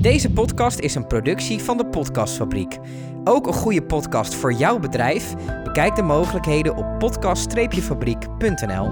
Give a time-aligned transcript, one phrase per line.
[0.00, 2.78] Deze podcast is een productie van de Podcastfabriek.
[3.24, 5.34] Ook een goede podcast voor jouw bedrijf?
[5.64, 8.90] Bekijk de mogelijkheden op podcast-fabriek.nl.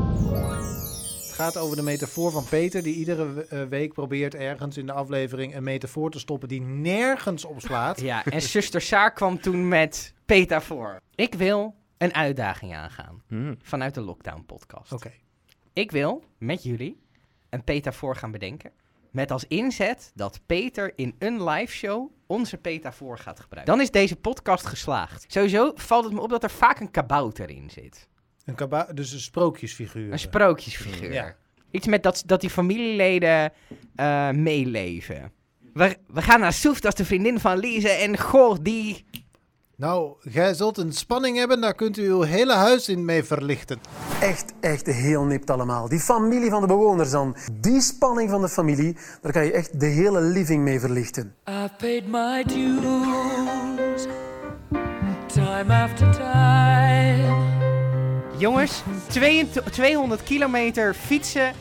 [1.27, 4.93] Het gaat over de metafoor van Peter, die iedere eh, week probeert ergens in de
[4.93, 8.01] aflevering een metafoor te stoppen die nergens op slaat.
[8.01, 11.01] Ja, en zuster Saar kwam toen met Peta voor.
[11.15, 13.57] Ik wil een uitdaging aangaan Hmm.
[13.63, 14.93] vanuit de Lockdown podcast.
[14.93, 15.13] Oké.
[15.73, 17.01] Ik wil met jullie
[17.51, 18.71] een petafoor gaan bedenken.
[19.11, 23.75] Met als inzet dat Peter in een live show onze petafoor gaat gebruiken.
[23.75, 25.25] Dan is deze podcast geslaagd.
[25.29, 28.09] Sowieso valt het me op dat er vaak een kabouter in zit.
[28.45, 30.13] Een kaba- dus een sprookjesfiguur.
[30.13, 31.13] Een sprookjesfiguur.
[31.13, 31.37] Ja.
[31.71, 33.53] Iets met dat, dat die familieleden
[33.95, 35.33] eh, meeleven.
[35.73, 39.05] We, we gaan naar Soest als de vriendin van Lise en goh, die...
[39.81, 43.81] Nou, jij zult een spanning hebben, daar kunt u uw hele huis in mee verlichten.
[44.21, 45.89] Echt, echt heel nipt allemaal.
[45.89, 47.37] Die familie van de bewoners dan.
[47.53, 51.35] Die spanning van de familie, daar kan je echt de hele living mee verlichten.
[51.45, 54.07] I've paid my dues,
[55.27, 57.37] time after time.
[58.37, 61.53] Jongens, 22 200 kilometer fietsen,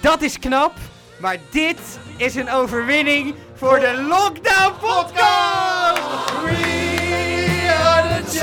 [0.00, 0.72] dat is knap.
[1.20, 1.80] Maar dit
[2.16, 6.81] is een overwinning voor de Lockdown Podcast!
[8.32, 8.40] Ik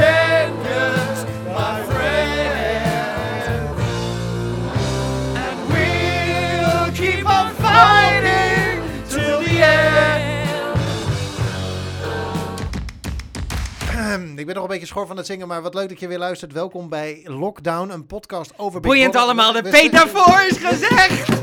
[14.46, 16.52] ben nog een beetje schor van het zingen, maar wat leuk dat je weer luistert.
[16.52, 18.82] Welkom bij Lockdown, een podcast over...
[18.82, 21.28] Boeiend allemaal, de petafoor is gezegd!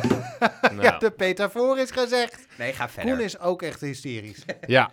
[0.61, 2.47] Nou, Ja, de petafoor is gezegd.
[2.59, 3.21] Nee, ga Koen verder.
[3.21, 4.45] is ook echt hysterisch.
[4.67, 4.91] ja.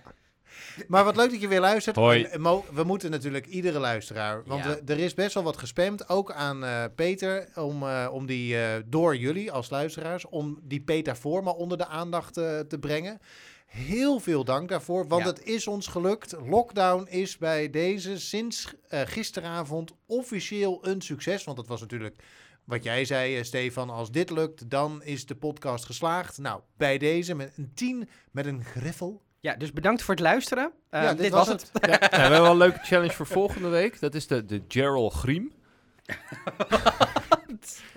[0.87, 1.95] Maar wat leuk dat je weer luistert.
[1.95, 2.23] Hoi.
[2.23, 4.43] En, Mo, we moeten natuurlijk iedere luisteraar.
[4.45, 4.69] Want Ja.
[4.69, 6.09] we- er is best wel wat gespamd.
[6.09, 7.49] Ook aan eh, Peter.
[7.55, 10.25] Om, eh, om die eh, door jullie als luisteraars.
[10.29, 13.19] Om die petafoor maar onder de aandacht eh, te brengen.
[13.65, 15.07] Heel veel dank daarvoor.
[15.07, 15.27] Want Ja.
[15.29, 16.35] het is ons gelukt.
[16.45, 21.43] Lockdown is bij deze sinds eh, gisteravond officieel een succes.
[21.43, 22.15] Want het was natuurlijk.
[22.63, 26.37] Wat jij zei, eh, Stefan, als dit lukt, dan is de podcast geslaagd.
[26.37, 29.21] Nou, bij deze met een 10 met een griffel.
[29.43, 30.71] Ja, dus bedankt voor het luisteren.
[30.89, 31.71] Eh, Ja, dit, was het.
[31.73, 33.99] Ja, we hebben wel een leuke challenge voor volgende week.
[33.99, 35.51] Dat is de, de Gerald Griem.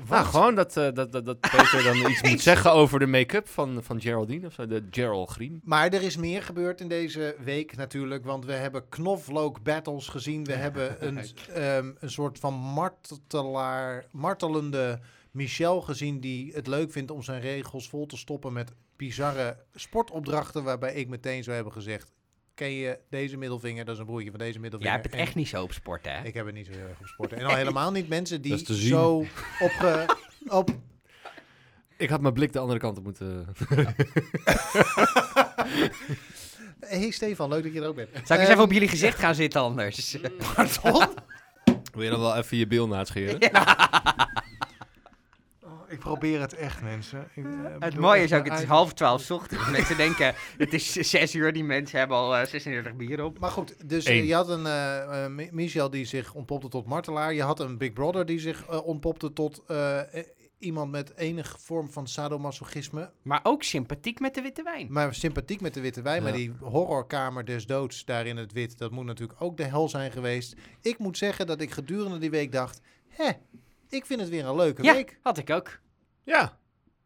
[0.08, 3.48] Nou, gewoon dat, eh, dat, dat, dat Peter dan iets moet zeggen over de make-up
[3.48, 4.66] van, van Geraldine of zo.
[4.66, 5.60] De Gerald Griem.
[5.64, 8.24] Maar er is meer gebeurd in deze week natuurlijk.
[8.24, 10.44] Want we hebben knoflook battles gezien.
[10.44, 11.18] We hebben een,
[11.54, 15.00] ehm, een soort van martelaar, martelende
[15.36, 16.20] Michel gezien.
[16.20, 20.64] Die het leuk vindt om zijn regels vol te stoppen met bizarre sportopdrachten.
[20.64, 22.12] Waarbij ik meteen zou hebben gezegd.
[22.54, 23.84] Ken je deze middelvinger?
[23.84, 24.94] Dat is een broertje van deze middelvinger.
[24.94, 26.24] Jij hebt het En echt niet zo op sport, hè?
[26.24, 27.38] Ik heb het niet zo heel erg op sporten.
[27.38, 29.26] En al helemaal niet mensen die zo
[29.60, 30.06] opge,
[30.48, 30.70] op...
[31.96, 33.46] Ik had mijn blik de andere kant op moeten...
[36.80, 38.08] hey Stefan, leuk dat je er ook bent.
[38.12, 40.18] Zou ik eens Ehm, even op jullie gezicht gaan zitten anders?
[40.54, 41.06] Pardon?
[41.92, 43.34] Wil je dan wel even je bil naadscheren?
[43.34, 43.52] Oh, ik
[46.18, 47.28] probeer het echt, mensen.
[47.34, 49.70] Ik, eh, Het mooie is ook, het is eigen- half twaalf 's ochtends.
[49.70, 53.38] Mensen denken, het is zes uur, die mensen hebben al eh, 36 bier op.
[53.38, 54.26] Maar goed, dus eh, Eén.
[54.26, 57.34] je had een eh, eh, Mi- Michel die zich ontpopte tot martelaar.
[57.34, 60.24] Je had een Big Brother die zich eh, ontpopte tot eh, eh,
[60.58, 63.10] iemand met enige vorm van sadomasochisme.
[63.22, 64.86] Maar ook sympathiek met de witte wijn.
[64.90, 66.22] Maar sympathiek met de witte wijn.
[66.22, 69.88] Maar die horrorkamer des doods daar in het wit, dat moet natuurlijk ook de hel
[69.88, 70.54] zijn geweest.
[70.82, 73.30] Ik moet zeggen dat ik gedurende die week dacht, hè,
[73.88, 75.18] ik vind het weer een leuke Ja, week.
[75.22, 75.78] had ik ook.
[76.26, 76.58] Ja.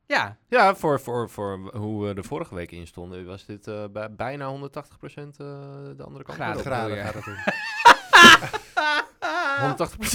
[0.07, 4.15] Ja, Ja, voor, voor, voor hoe we de vorige week in stonden, was dit bij,
[4.15, 6.39] bijna 180% eh, de andere kant.
[6.39, 6.57] Graden.
[6.57, 6.63] op.
[6.63, 6.93] bedoel Graden
[9.59, 9.67] je?
[9.67, 10.07] gaat het om.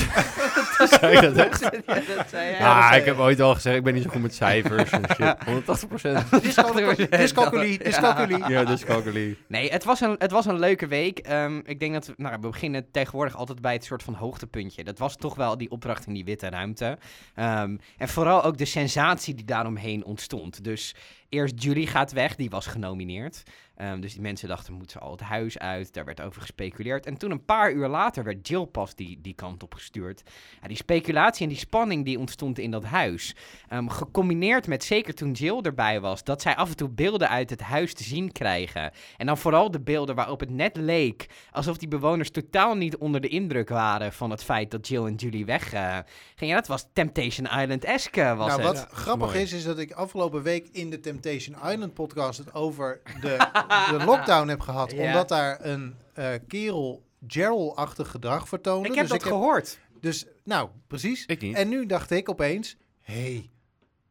[0.86, 1.00] 180%.
[1.00, 1.60] Zei je dat echt?
[1.62, 2.60] ja dat zei jij.
[2.60, 4.90] Ja, dat zei ik heb ooit al gezegd, ik ben niet zo goed met cijfers
[4.90, 5.36] en shit.
[5.46, 6.42] 180%.
[6.42, 8.48] Dyscalculie, dyscalculie, dyscalculie.
[8.48, 9.38] Ja, dus calculie.
[9.48, 11.20] Nee, het was een, het was een leuke week.
[11.20, 14.84] Ehm, ik denk dat we, nou, we beginnen tegenwoordig altijd bij het soort van hoogtepuntje.
[14.84, 16.98] Dat was toch wel die opdracht in die witte ruimte.
[17.36, 20.64] Ehm, en vooral ook de sensatie die daaromheen ontstond.
[20.64, 20.96] Dus
[21.30, 23.44] eerst Julie gaat weg, die was genomineerd.
[23.76, 25.94] Ehm, dus die mensen dachten, moet ze al het huis uit?
[25.94, 27.06] Daar werd over gespeculeerd.
[27.06, 30.24] En toen een paar uur later werd Jill pas die, die kant op gestuurd.
[30.62, 33.36] Ja, die speculatie en die spanning die ontstond in dat huis.
[33.70, 37.50] ehm, gecombineerd met, zeker toen Jill erbij was, dat zij af en toe beelden uit
[37.50, 38.92] het huis te zien krijgen.
[39.18, 43.22] En dan vooral de beelden waarop het net leek alsof die bewoners totaal niet onder
[43.22, 46.06] de indruk waren van het feit dat Jill en Julie weggingen.
[46.36, 48.78] Ja, dat was Temptation Island-esque, was nou, het.
[48.78, 49.42] wat grappig mooi.
[49.42, 53.38] is, is dat ik afgelopen week in de Temptation Island podcast het over de,
[53.68, 54.92] de lockdown heb gehad.
[54.92, 55.06] Ja.
[55.06, 58.90] Omdat daar een eh, kerel Gerald-achtig gedrag vertoonde.
[58.90, 59.80] ik heb dus dat gehoord.
[60.02, 61.26] Dus, nou, precies.
[61.26, 61.56] Ik niet.
[61.56, 63.50] En nu dacht ik opeens, hé, hey,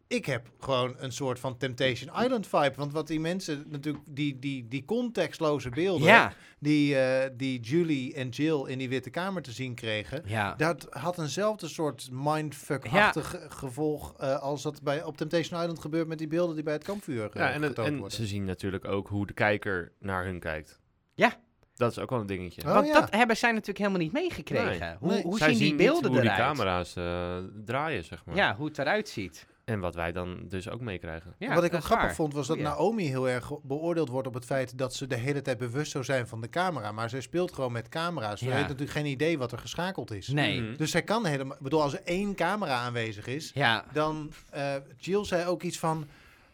[0.06, 2.72] ik heb gewoon een soort van Temptation Island vibe.
[2.76, 8.14] Want wat die mensen natuurlijk, die, die, die contextloze beelden, Ja, die, eh, die Julie
[8.14, 10.54] en Jill in die Witte Kamer te zien kregen, ja.
[10.54, 16.18] dat had eenzelfde soort mindfuck-achtig gevolg eh, als dat bij, op Temptation Island gebeurt met
[16.18, 18.16] die beelden die bij het kampvuur eh, Ja, en, het- en worden.
[18.18, 20.80] ze zien natuurlijk ook hoe de kijker naar hun kijkt.
[21.14, 21.42] Ja.
[21.76, 22.62] Dat is ook wel een dingetje.
[22.62, 22.92] Oh, Want ja.
[23.00, 24.78] dat hebben zij natuurlijk helemaal niet meegekregen.
[24.80, 24.94] Nee.
[24.98, 25.22] Hoe, Nee.
[25.22, 26.36] hoe Zij zien die beelden hoe eruit?
[26.36, 28.36] die camera's eh, draaien, zeg maar.
[28.36, 29.46] Ja, hoe het eruit ziet.
[29.64, 31.34] En wat wij dan dus ook meekrijgen.
[31.38, 32.14] Ja, Wat ik ook grappig waar.
[32.14, 32.58] vond, was dat.
[32.58, 36.04] Naomi heel erg beoordeeld wordt op het feit dat ze de hele tijd bewust zou
[36.04, 36.92] zijn van de camera.
[36.92, 38.38] Maar zij speelt gewoon met camera's.
[38.38, 38.50] Ze Ja.
[38.54, 40.28] heeft natuurlijk geen idee wat er geschakeld is.
[40.28, 40.60] Nee.
[40.60, 40.76] Mhm.
[40.76, 41.56] Dus zij kan helemaal...
[41.56, 44.32] Ik bedoel, als er één camera aanwezig is, Ja, dan...
[44.50, 46.06] eh Jill zei ook iets van...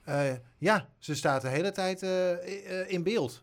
[0.05, 0.23] eh,
[0.59, 3.43] ja, ze staat de hele tijd eh, in beeld.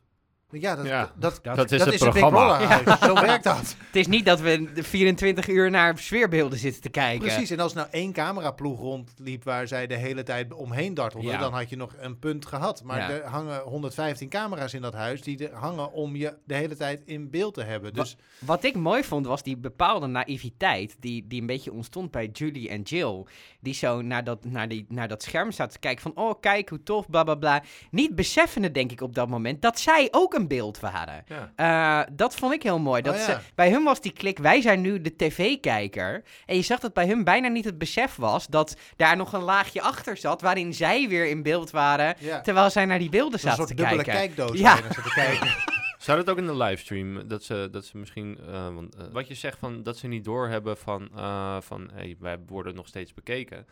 [0.51, 2.97] Ja, dat, Ja, dat, dat, dat is dat het is een Big programma.
[3.07, 3.75] Zo werkt dat.
[3.87, 7.19] het is niet dat we de 24 uur naar sfeerbeelden zitten te kijken.
[7.27, 11.37] Precies, en als nou één cameraploeg rondliep waar zij de hele tijd omheen dartelde, Ja.
[11.37, 12.83] dan had je nog een punt gehad.
[12.83, 13.09] Maar Ja.
[13.09, 17.01] er hangen 115 camera's in dat huis die er hangen om je de hele tijd
[17.05, 17.93] in beeld te hebben.
[17.93, 22.29] Dus Wat ik mooi vond, was die bepaalde naïviteit die, die een beetje ontstond bij
[22.33, 23.25] Julie en Jill.
[23.67, 26.69] Die zo naar dat, naar die, naar dat scherm zaten te kijken van, oh kijk
[26.69, 27.63] hoe tof, bla bla bla.
[27.91, 31.23] Niet beseffende, denk ik op dat moment, dat zij ook een beeld waren.
[31.27, 31.51] Ja.
[31.55, 33.01] Eh, dat vond ik heel mooi.
[33.01, 33.25] Dat Oh, ja.
[33.25, 36.23] ze, bij hun was die klik, wij zijn nu de tv-kijker.
[36.45, 39.41] En je zag dat bij hun bijna niet het besef was dat daar nog een
[39.43, 43.33] laagje achter zat, waarin zij weer in beeld waren, ja, terwijl zij naar die beelden
[43.33, 44.35] een zaten soort te dubbele kijken.
[44.35, 44.63] kijkdoos Ja.
[44.63, 45.75] waar je naar zit te kijken.
[46.07, 49.27] Zou dat ook in de livestream, dat ze, dat ze misschien, eh, want, eh, wat
[49.27, 53.13] je zegt van dat ze niet doorhebben van, eh, van hey, wij worden nog steeds
[53.13, 53.67] bekeken.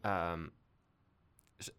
[0.00, 0.46] Ehm,
[1.58, 1.72] ze,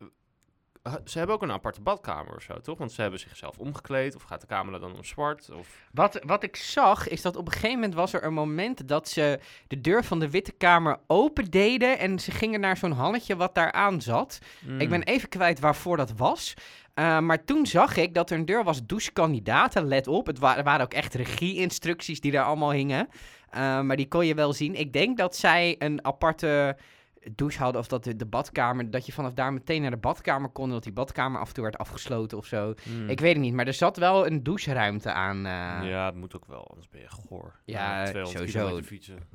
[1.06, 2.78] ze hebben ook een aparte badkamer of zo, toch?
[2.78, 5.50] Want ze hebben zichzelf omgekleed of gaat de camera dan om zwart?
[5.50, 8.88] Of, Wat, wat ik zag, is dat op een gegeven moment was er een moment
[8.88, 13.36] dat ze de deur van de Witte Kamer opendeden en ze gingen naar zo'n halletje
[13.36, 14.40] wat daar aan zat.
[14.78, 16.54] Ik ben even kwijt waarvoor dat was.
[17.00, 20.26] Uh, maar toen zag ik dat er een deur was douchekandidaten, let op.
[20.28, 23.08] Het wa waren ook echt regie-instructies die daar allemaal hingen.
[23.56, 24.76] Uh, maar die kon je wel zien.
[24.76, 26.78] Ik denk dat zij een aparte
[27.36, 30.50] douche hadden of dat de, de, badkamer, dat je vanaf daar meteen naar de badkamer
[30.50, 32.74] kon en dat die badkamer af en toe werd afgesloten of zo.
[32.84, 33.10] Hmm.
[33.10, 35.38] Ik weet het niet, maar er zat wel een doucheruimte aan.
[35.38, 35.44] Uh,
[35.90, 37.60] Ja, het moet ook wel, anders ben je goor.
[37.66, 38.82] Ja, 200 sowieso.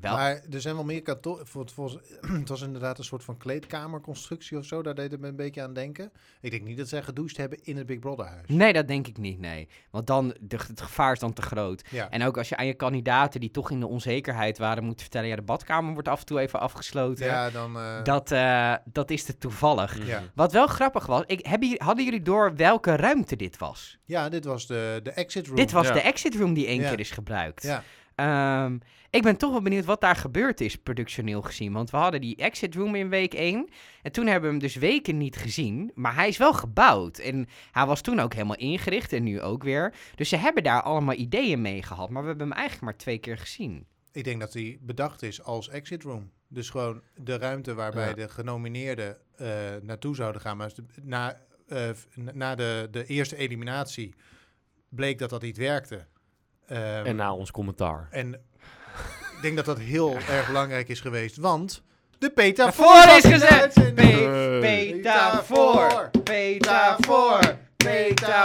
[0.01, 0.15] wel.
[0.17, 1.47] Maar er zijn wel meer kantoren.
[1.47, 2.01] voor het- voor-
[2.41, 3.37] Het was inderdaad een soort van
[3.83, 4.83] kleedkamerconstructie of zo.
[4.83, 6.13] Daar deed het me een beetje aan denken.
[6.41, 8.47] Ik denk niet dat zij gedoucht hebben in het Big Brother huis.
[8.49, 9.69] Nee, dat denk ik niet, nee.
[9.91, 11.85] Want dan, de, het gevaar is dan te groot.
[11.91, 12.11] Ja.
[12.11, 15.29] En ook als je aan je kandidaten die toch in de onzekerheid waren moet vertellen...
[15.29, 17.27] ja, de badkamer wordt af en toe even afgesloten.
[17.27, 17.77] Ja, dan...
[17.77, 20.07] eh, Dat, eh, dat is te toevallig.
[20.07, 20.23] Ja.
[20.35, 23.99] Wat wel grappig was, ik, hebben, hadden jullie door welke ruimte dit was?
[24.05, 25.57] ja, dit was de, de exit room.
[25.57, 25.93] Dit was Ja.
[25.93, 26.89] de exit room die één Ja.
[26.89, 27.63] keer is gebruikt.
[27.63, 27.83] Ja.
[28.15, 28.79] Ehm,
[29.11, 31.73] ik ben toch wel benieuwd wat daar gebeurd is, productioneel gezien.
[31.73, 33.69] Want we hadden die exit room in week 1.
[34.03, 35.91] En toen hebben we hem dus weken niet gezien.
[35.95, 37.19] Maar hij is wel gebouwd.
[37.19, 39.95] En hij was toen ook helemaal ingericht en nu ook weer.
[40.15, 42.11] Dus ze hebben daar allemaal ideeën mee gehad.
[42.11, 43.87] Maar we hebben hem eigenlijk maar twee keer gezien.
[44.13, 46.31] Ik denk dat die bedacht is als exit room.
[46.49, 48.15] Dus gewoon de ruimte waarbij Ja.
[48.15, 49.47] de genomineerden eh,
[49.83, 50.57] naartoe zouden gaan.
[50.57, 50.71] Maar
[51.03, 51.37] na,
[51.69, 54.15] eh, na de, de eerste eliminatie
[54.89, 56.05] bleek dat dat niet werkte.
[56.67, 58.09] Ehm, En na ons commentaar.
[58.11, 58.35] en
[59.37, 61.83] ik denk dat dat heel erg belangrijk is geweest, want
[62.19, 63.73] de Peta Voor is gezet!
[63.73, 63.95] gezet!
[63.95, 65.01] Pe-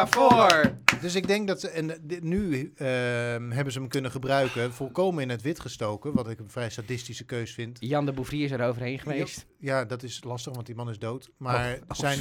[0.10, 0.78] Voor!
[1.02, 5.24] Dus ik denk dat ze, en dit, nu ehm, hebben ze hem kunnen gebruiken, volkomen
[5.24, 7.78] in het wit gestoken, wat ik een vrij sadistische keus vind.
[7.80, 9.46] Jan de Bouvrier is er overheen geweest.
[9.60, 11.30] Ja, dat is lastig, want die man is dood.
[11.38, 12.20] Maar, oh, zijn,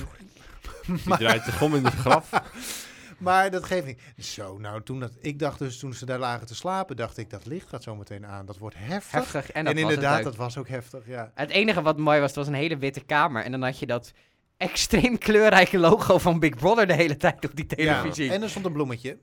[0.86, 2.30] Die draait de gom in het graf.
[3.18, 4.00] maar dat geeft niet.
[4.16, 7.30] Zo, nou, toen dat, ik dacht dus, toen ze daar lagen te slapen, dacht ik,
[7.30, 8.46] dat licht gaat zo meteen aan.
[8.46, 9.12] Dat wordt heftig.
[9.12, 9.50] Heftig.
[9.50, 10.24] En, En, dat was het inderdaad, ook.
[10.24, 11.30] dat was ook heftig, ja.
[11.34, 13.44] Het enige wat mooi was, het was een hele witte kamer.
[13.44, 14.12] En dan had je dat
[14.56, 18.24] extreem kleurrijke logo van Big Brother de hele tijd op die televisie.
[18.24, 19.18] Ja, en er stond een bloemetje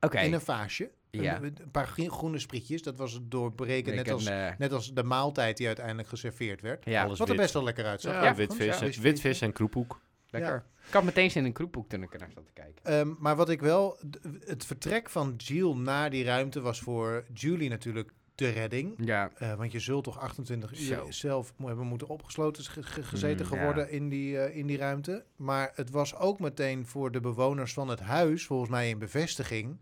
[0.00, 0.18] Oké.
[0.18, 0.90] in een vaasje.
[1.10, 1.36] Ja.
[1.36, 2.82] Een, een paar groene sprietjes.
[2.82, 6.84] Dat was doorbreken, net als, een, eh, net als de maaltijd die uiteindelijk geserveerd werd.
[6.84, 7.42] ja, Alles Wat er wit.
[7.42, 8.12] best wel lekker uitzag.
[8.12, 8.86] Ja, Ja, witvis, ja.
[8.86, 10.00] en, witvis en kroephoek.
[10.30, 10.64] lekker.
[10.86, 12.84] Ik had meteen zin in een kroephoek toen ik er naar zat te kijken.
[12.84, 13.98] Ehm, maar wat ik wel...
[14.44, 18.94] Het vertrek van Jill naar die ruimte was voor Julie natuurlijk de redding.
[19.04, 19.30] Ja.
[19.34, 21.06] Eh, want je zult toch 28 uur Zo.
[21.10, 24.76] zelf mo- hebben moeten opgesloten ge- ge- gezeten Mm, geworden in, die, eh, in die
[24.76, 25.24] ruimte.
[25.36, 29.76] Maar het was ook meteen voor de bewoners van het huis, volgens mij in bevestiging.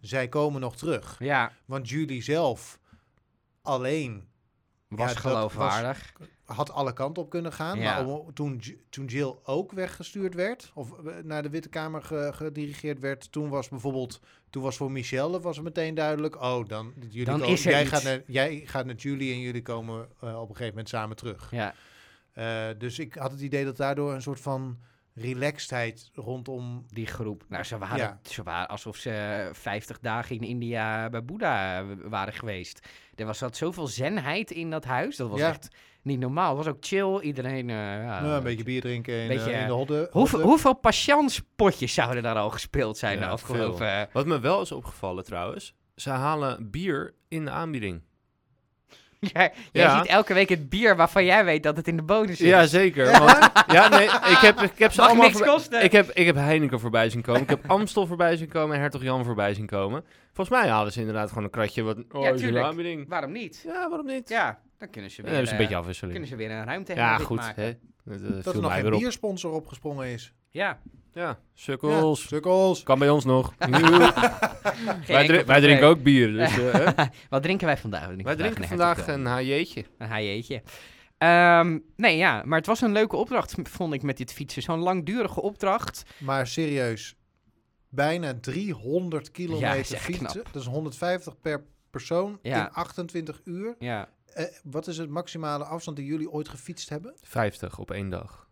[0.00, 1.16] Zij komen nog terug.
[1.18, 2.78] Ja, Want Julie zelf
[3.62, 4.28] alleen
[4.88, 6.12] was Ja, geloofwaardig.
[6.44, 7.78] had alle kanten op kunnen gaan.
[7.78, 8.02] Ja.
[8.02, 12.98] Maar toen, toen Jill ook weggestuurd werd, of eh, naar de Witte Kamer ge- gedirigeerd
[13.00, 17.24] werd, toen was bijvoorbeeld, toen was voor Michelle was het meteen duidelijk, oh, dan, jullie
[17.24, 17.90] Dan komen- jij, iets.
[17.90, 21.16] gaat naar, jij gaat naar Julie en jullie komen eh, op een gegeven moment samen
[21.16, 21.50] terug.
[21.50, 21.74] Ja.
[22.32, 24.78] Eh, dus ik had het idee dat daardoor een soort van
[25.20, 26.84] relaxedheid rondom...
[26.88, 27.44] Die groep.
[27.48, 28.18] Nou, ze waren, Ja.
[28.22, 32.88] ze waren alsof ze 50 dagen in India bij Boeddha eh, waren geweest.
[33.14, 35.16] Er was zat zoveel zenheid in dat huis.
[35.16, 35.48] Dat was Ja.
[35.48, 35.68] echt
[36.02, 36.56] niet normaal.
[36.56, 37.20] Het was ook chill.
[37.20, 37.70] Iedereen...
[37.70, 40.08] eh, ja, nou, een beetje bier drinken in, beetje, eh, in de hodde.
[40.12, 40.52] Hoeveel, hodde.
[40.52, 44.08] hoeveel patiëntspotjes zouden daar al gespeeld zijn Ja, de afgelopen...
[44.12, 48.02] Wat me wel is opgevallen trouwens, ze halen bier in de aanbieding.
[49.32, 49.98] Jij, jij Ja.
[49.98, 52.46] ziet elke week het bier waarvan jij weet dat het in de bonus zit.
[52.48, 53.18] Ja, zeker.
[53.18, 55.84] Want, ja, nee, ik heb, ik heb ze Mag allemaal niks kosten.
[55.84, 57.42] Ik heb, ik heb Heineken voorbij zien komen.
[57.42, 60.04] Ik heb Amstel voorbij zien komen en Hertog Jan voorbij zien komen.
[60.32, 61.96] Volgens mij halen ze inderdaad gewoon een kratje wat...
[62.12, 62.64] Oh, Ja, is in de tuurlijk.
[62.64, 63.08] aanbieding.
[63.08, 63.62] Waarom niet?
[63.66, 64.28] Ja, waarom niet?
[64.28, 66.12] Ja, dan kunnen ze Dan weer, hebben ze een eh, beetje afwisseling.
[66.18, 67.36] kunnen ze weer een ruimte Ja, hebben goed.
[67.36, 67.62] maken.
[67.62, 67.72] Hè?
[68.04, 68.90] Dat, eh, Dat er nog op.
[68.98, 70.32] biersponsor opgesprongen is.
[70.50, 70.78] Ja,
[71.18, 72.26] Ja, Ja, sukkels.
[72.28, 72.82] sukkels.
[72.82, 73.54] Kan bij ons nog.
[75.06, 76.32] wij, drin- wij drinken ook bier.
[76.32, 77.06] Dus, eh?
[77.28, 78.08] Wat drinken wij vandaag?
[78.08, 79.84] We wij drinken vandaag een HJ'tje.
[79.98, 80.62] Een HJ'tje.
[81.18, 84.62] Ehm, nee, ja, maar het was een leuke opdracht, vond ik, met dit fietsen.
[84.62, 86.02] Zo'n langdurige opdracht.
[86.18, 87.14] Maar serieus,
[87.88, 90.26] bijna 300 kilometer is echt fietsen.
[90.26, 90.52] knap.
[90.52, 92.66] Dat is 150 per persoon Ja.
[92.66, 93.74] in 28 uur.
[93.78, 94.08] Ja.
[94.34, 97.14] Eh, wat is het maximale afstand die jullie ooit gefietst hebben?
[97.22, 98.47] 50 op één dag.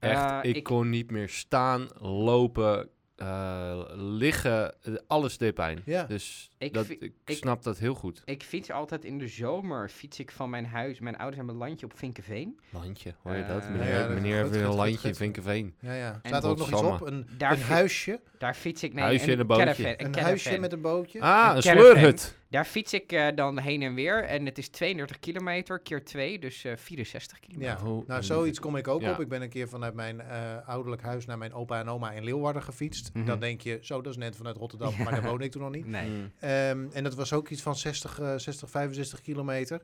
[0.00, 4.74] Echt, ik, ik- kon niet meer staan, lopen, eh, liggen.
[4.82, 5.82] eh, Alles deed pijn.
[5.84, 6.04] Ja.
[6.04, 8.22] Dus Ik dat, ik, ik- snap dat heel goed.
[8.24, 11.00] Ik fiets altijd in de zomer, fiets ik van mijn huis.
[11.00, 12.60] Mijn ouders hebben een landje op Vinkenveen.
[12.70, 13.62] Landje, hoor je dat?
[13.62, 15.14] Eh, Meneer, ja, dat- meneer heeft weer een landje in.
[15.14, 15.74] Vinkenveen.
[15.80, 16.12] Ja, ja.
[16.22, 17.00] En Staat er ook nog iets op?
[17.00, 18.20] Een, Daar een huisje?
[18.38, 18.92] Daar fiets ik...
[18.94, 19.64] Nee, Huisje en een bootje.
[19.64, 20.22] caravan, Een caravan.
[20.22, 21.20] huisje met een bootje?
[21.20, 21.84] Ah, Een een caravan.
[21.90, 22.38] sleurhut.
[22.50, 24.24] Daar fiets ik eh, dan heen en weer.
[24.24, 27.78] En het is 32 kilometer keer 2, dus eh 64 kilometer.
[27.84, 29.12] Ja, Oh, nou zoiets kom ik ook Ja.
[29.12, 29.20] op.
[29.20, 32.24] Ik ben een keer vanuit mijn eh, ouderlijk huis naar mijn opa en oma in
[32.24, 33.10] Leeuwarden gefietst.
[33.14, 33.24] Mhm.
[33.26, 35.70] Dan denk je, zo, dat is net vanuit Rotterdam, maar daar woonde ik toen nog
[35.70, 35.86] niet.
[35.86, 36.08] Nee.
[36.08, 36.32] Mm.
[36.40, 39.80] Ehm, en dat was ook iets van 60, eh, 60 65 kilometer.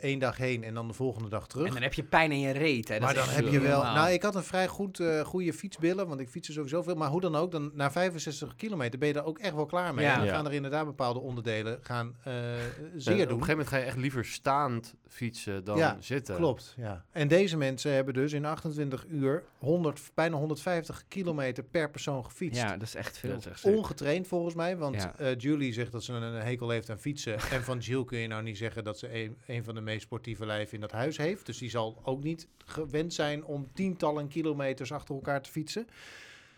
[0.00, 1.66] Eén dag heen en dan de volgende dag terug.
[1.66, 2.88] En dan heb je pijn in je reet.
[2.88, 2.94] Hè.
[2.94, 3.76] Dat maar dan heb je wel...
[3.76, 3.94] normaal.
[3.94, 6.94] Nou, ik had een vrij goed, eh goede fietsbillen, want ik fiets er sowieso veel.
[6.94, 9.94] Maar hoe dan ook, dan na 65 kilometer ben je daar ook echt wel klaar
[9.94, 10.04] mee.
[10.04, 10.12] Ja.
[10.12, 10.34] En dan Ja.
[10.34, 12.62] gaan er inderdaad bepaalde onderdelen gaan eh Eh,
[12.96, 13.38] zeer Op een doen.
[13.38, 16.36] gegeven moment ga je echt liever staand fietsen dan Ja, zitten.
[16.36, 17.04] Klopt, ja.
[17.10, 22.62] En deze mensen hebben dus in 28 uur 100, bijna 150 kilometer per persoon gefietst.
[22.62, 23.36] Ja, dat is echt veel.
[23.36, 23.64] Is echt.
[23.64, 25.14] Ongetraind volgens mij, want Ja.
[25.18, 27.34] eh, Julie zegt dat ze een hekel heeft aan fietsen.
[27.50, 30.02] en van Jill kun je nou niet zeggen dat ze een, een van de meest
[30.02, 31.46] sportieve lijven in dat huis heeft.
[31.46, 35.86] Dus die zal ook niet gewend zijn om tientallen kilometers achter elkaar te fietsen.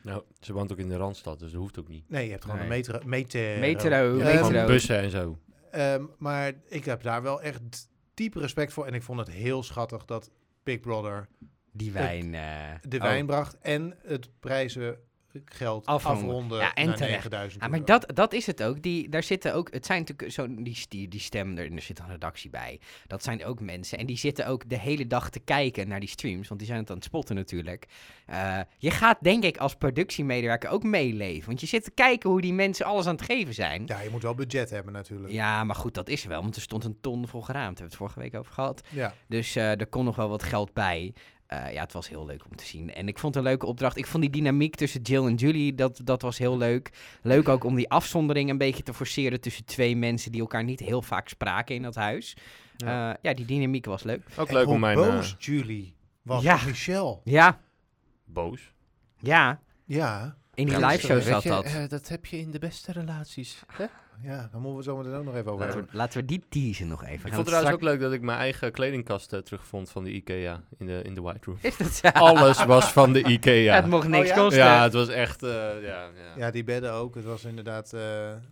[0.02, 2.04] Nou, ze woont ook in de Randstad, dus dat hoeft ook niet.
[2.08, 2.66] Nee, je hebt gewoon Nee.
[2.66, 3.00] een metro.
[3.04, 3.40] Metro.
[3.58, 4.50] Metro, Ehm, metro.
[4.50, 5.38] Van bussen en zo.
[5.70, 7.60] ehm, maar ik heb daar wel echt
[8.14, 8.86] diep respect voor.
[8.86, 10.30] En ik vond het heel schattig dat
[10.62, 11.28] Big Brother
[11.72, 12.34] Die wijn.
[12.34, 13.02] eh, de oh.
[13.02, 14.30] wijn bracht en het
[15.44, 16.24] prijzengeld Afronden.
[16.24, 17.12] afronden Ja, en naar terecht.
[17.12, 17.92] 9000 Ja, maar euro.
[17.92, 18.82] dat, dat is het ook.
[18.82, 21.98] Die, daar zitten ook, het zijn natuurlijk zo, die, die, die stem, er, er zit
[21.98, 22.80] een redactie bij.
[23.06, 23.98] Dat zijn ook mensen.
[23.98, 26.80] En die zitten ook de hele dag te kijken naar die streams, want die zijn
[26.80, 27.86] het aan het spotten natuurlijk.
[28.26, 31.46] Eh, je gaat denk ik als productiemedewerker ook meeleven.
[31.46, 33.82] Want je zit te kijken hoe die mensen alles aan het geven zijn.
[33.86, 33.96] Ja.
[33.98, 35.32] Ja, je moet wel budget hebben natuurlijk.
[35.64, 36.42] maar goed, dat is er wel.
[36.42, 37.76] Want er stond een ton vol geraamd.
[37.78, 38.82] Daar hebben we het vorige week over gehad.
[38.88, 39.14] Ja.
[39.26, 41.14] Dus eh, er kon nog wel wat geld bij.
[41.48, 42.94] Eh, ja, het was heel leuk om te zien.
[42.94, 43.96] En ik vond het een leuke opdracht.
[43.96, 46.90] Ik vond die dynamiek tussen Jill en Julie, dat, dat was heel leuk.
[47.22, 50.80] Leuk ook om die afzondering een beetje te forceren tussen twee mensen die elkaar niet
[50.80, 52.36] heel vaak spraken in dat huis.
[52.76, 52.88] Ja.
[53.08, 54.22] Ja, ja die dynamiek was leuk.
[54.36, 54.96] Ook leuk om mijn...
[54.96, 56.54] boos eh, Julie was Ja.
[56.54, 57.20] op Michel.
[57.24, 57.60] Ja,
[58.24, 58.72] boos.
[59.18, 59.60] ja.
[59.84, 61.64] Ja, In die Ja, live show zat je, dat.
[61.64, 63.62] eh, dat heb je in de beste relaties.
[63.72, 63.84] Hè?
[64.22, 65.90] Ja, daar moeten we het zo meteen ook nog even over Laten hebben.
[65.92, 67.14] we, laten we die teasen nog even.
[67.14, 70.04] Ik Gaan vond we trouwens ook leuk dat ik mijn eigen kledingkast eh, terugvond van
[70.04, 71.58] de IKEA in de, in de White Room.
[71.60, 72.06] Is dat zo?
[72.08, 73.74] Alles was van de IKEA.
[73.74, 74.42] Het mocht niks Oh ja?
[74.42, 74.62] kosten.
[74.64, 75.42] Ja, het was echt...
[75.42, 75.50] eh,
[75.82, 76.08] ja, ja.
[76.36, 77.14] Ja, die bedden ook.
[77.14, 78.00] Het was inderdaad eh,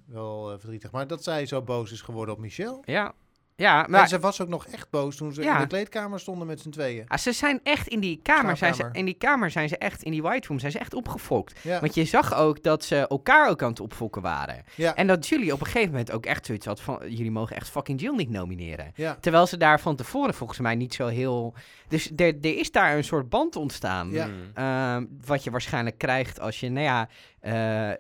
[0.06, 0.90] wel verdrietig.
[0.90, 2.82] Maar dat zij zo boos is geworden op Michel.
[2.84, 3.12] Ja,
[3.56, 5.54] ja Maar ze was ook nog echt boos toen ze Ja.
[5.54, 7.04] in de kleedkamer stonden met z'n tweeën.
[7.08, 10.02] ah, ze zijn echt in die kamer, zijn ze, in die kamer zijn ze echt,
[10.02, 11.58] in die white room zijn ze echt opgefokt.
[11.62, 14.64] Ja, Want je zag ook dat ze elkaar ook aan het opfokken waren.
[14.74, 16.98] ja, En dat Julie op een gegeven moment ook echt zoiets had van...
[17.08, 18.92] jullie mogen echt fucking Jill niet nomineren.
[18.94, 19.16] ja.
[19.20, 21.54] Terwijl ze daar van tevoren volgens mij niet zo heel...
[21.88, 24.10] Dus er, er is daar een soort band ontstaan.
[24.10, 24.28] Ja.
[24.54, 26.68] Ehm, wat je waarschijnlijk krijgt als je...
[26.70, 27.08] Nou ja,
[27.40, 27.96] eh,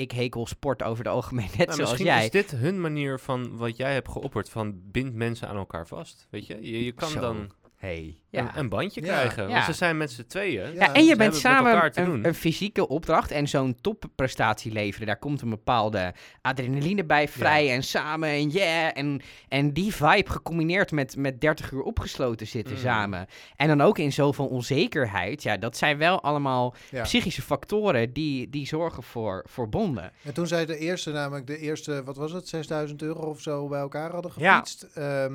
[0.00, 2.24] ik hekel sport over het algemeen net Nou, zoals misschien jij.
[2.24, 6.26] is dit hun manier van wat jij hebt geopperd van bind mensen aan elkaar vast.
[6.30, 7.20] Weet je, je, je kan Zo.
[7.20, 7.96] dan Hey,
[8.30, 8.56] een, ja.
[8.56, 9.42] een bandje krijgen.
[9.48, 9.52] Ja.
[9.52, 10.74] Want ze zijn met z'n tweeën.
[10.74, 15.06] Ja, en je ze bent samen een, fysieke opdracht en zo'n topprestatie leveren.
[15.06, 18.90] Daar komt een bepaalde adrenaline bij vrij en samen en yeah.
[18.94, 22.80] En, en die vibe gecombineerd met, met 30 uur opgesloten zitten Mm.
[22.80, 23.26] samen.
[23.56, 25.42] En dan ook in zoveel onzekerheid.
[25.42, 27.02] Ja, dat zijn wel allemaal Ja.
[27.02, 30.12] psychische factoren die, die zorgen voor, voor bonden.
[30.24, 33.68] En toen zij de eerste, namelijk de eerste, wat was het, 6000 euro of zo
[33.68, 34.52] bij elkaar hadden Ja.
[34.52, 34.82] gefietst.
[34.82, 35.32] ehm,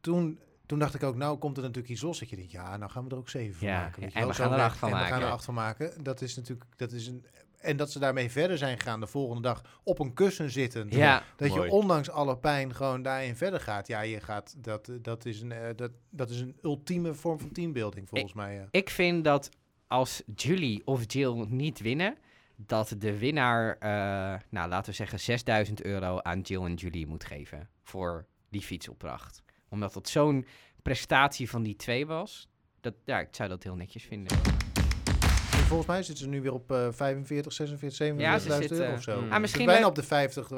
[0.00, 2.18] toen Toen dacht ik ook, nou komt er natuurlijk iets los.
[2.18, 4.00] Dat je denkt, ja, nou gaan we er ook zeven van Ja, maken.
[4.02, 4.28] weet en wel.
[4.28, 5.26] we gaan er acht van en we gaan maken.
[5.26, 6.02] er acht van maken.
[6.02, 7.24] Dat is natuurlijk, dat is een...
[7.58, 10.94] En dat ze daarmee verder zijn gegaan de volgende dag op een kussen zittend.
[10.94, 11.62] Ja, Dat Mooi.
[11.62, 13.86] je ondanks alle pijn gewoon daarin verder gaat.
[13.86, 17.38] Ja, je gaat, dat, eh, dat, is een, eh, dat, dat is een ultieme vorm
[17.40, 18.54] van teambuilding volgens mij.
[18.54, 18.66] Ja.
[18.70, 19.50] ik vind dat
[19.86, 22.16] als Julie of Jill niet winnen,
[22.56, 27.24] dat de winnaar, eh, nou laten we zeggen, 6000 euro aan Jill en Julie moet
[27.24, 29.42] geven voor die fietsopdracht.
[29.68, 30.46] Omdat het zo'n
[30.82, 32.48] prestatie van die twee was.
[32.80, 34.36] Dat, ja, ik zou dat heel netjes vinden.
[35.52, 38.60] En volgens mij zitten ze nu weer op eh 45, 46, 47.000 Ja, ze euro
[38.60, 39.20] zitten- of zo.
[39.20, 39.32] Mm.
[39.32, 40.48] Ah, misschien bijna op de 50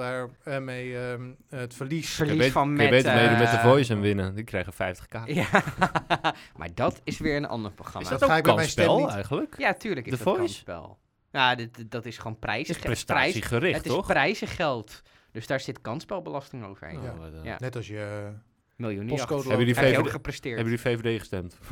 [0.44, 2.10] waarmee ehm het verlies...
[2.14, 2.84] Verlies je van met...
[2.84, 4.34] je beter meedoen met The eh, Voice en winnen.
[4.34, 5.20] Die krijgen 50k.
[5.40, 5.48] Ja,
[6.58, 8.00] maar dat is weer een ander programma.
[8.06, 9.54] Is dat dat ook ik bij mijn stem kansspel niet- eigenlijk?
[9.58, 10.42] Ja, tuurlijk is The dat Voice?
[10.64, 10.98] kansspel.
[11.32, 12.74] Ja, dit, dat is gewoon Het prijzen.
[12.74, 14.06] is prestatiegericht, Het is toch?
[14.06, 15.02] prijzengeld.
[15.32, 16.98] Dus daar zit kansspelbelasting overheen.
[16.98, 17.38] Oh, Ja.
[17.38, 17.44] eh.
[17.44, 17.56] Ja.
[17.60, 18.32] Net als je...
[18.80, 20.56] Postcode Hebben jullie je ook VVD, gepresteerd?
[20.58, 21.58] hebben jullie VVD gestemd?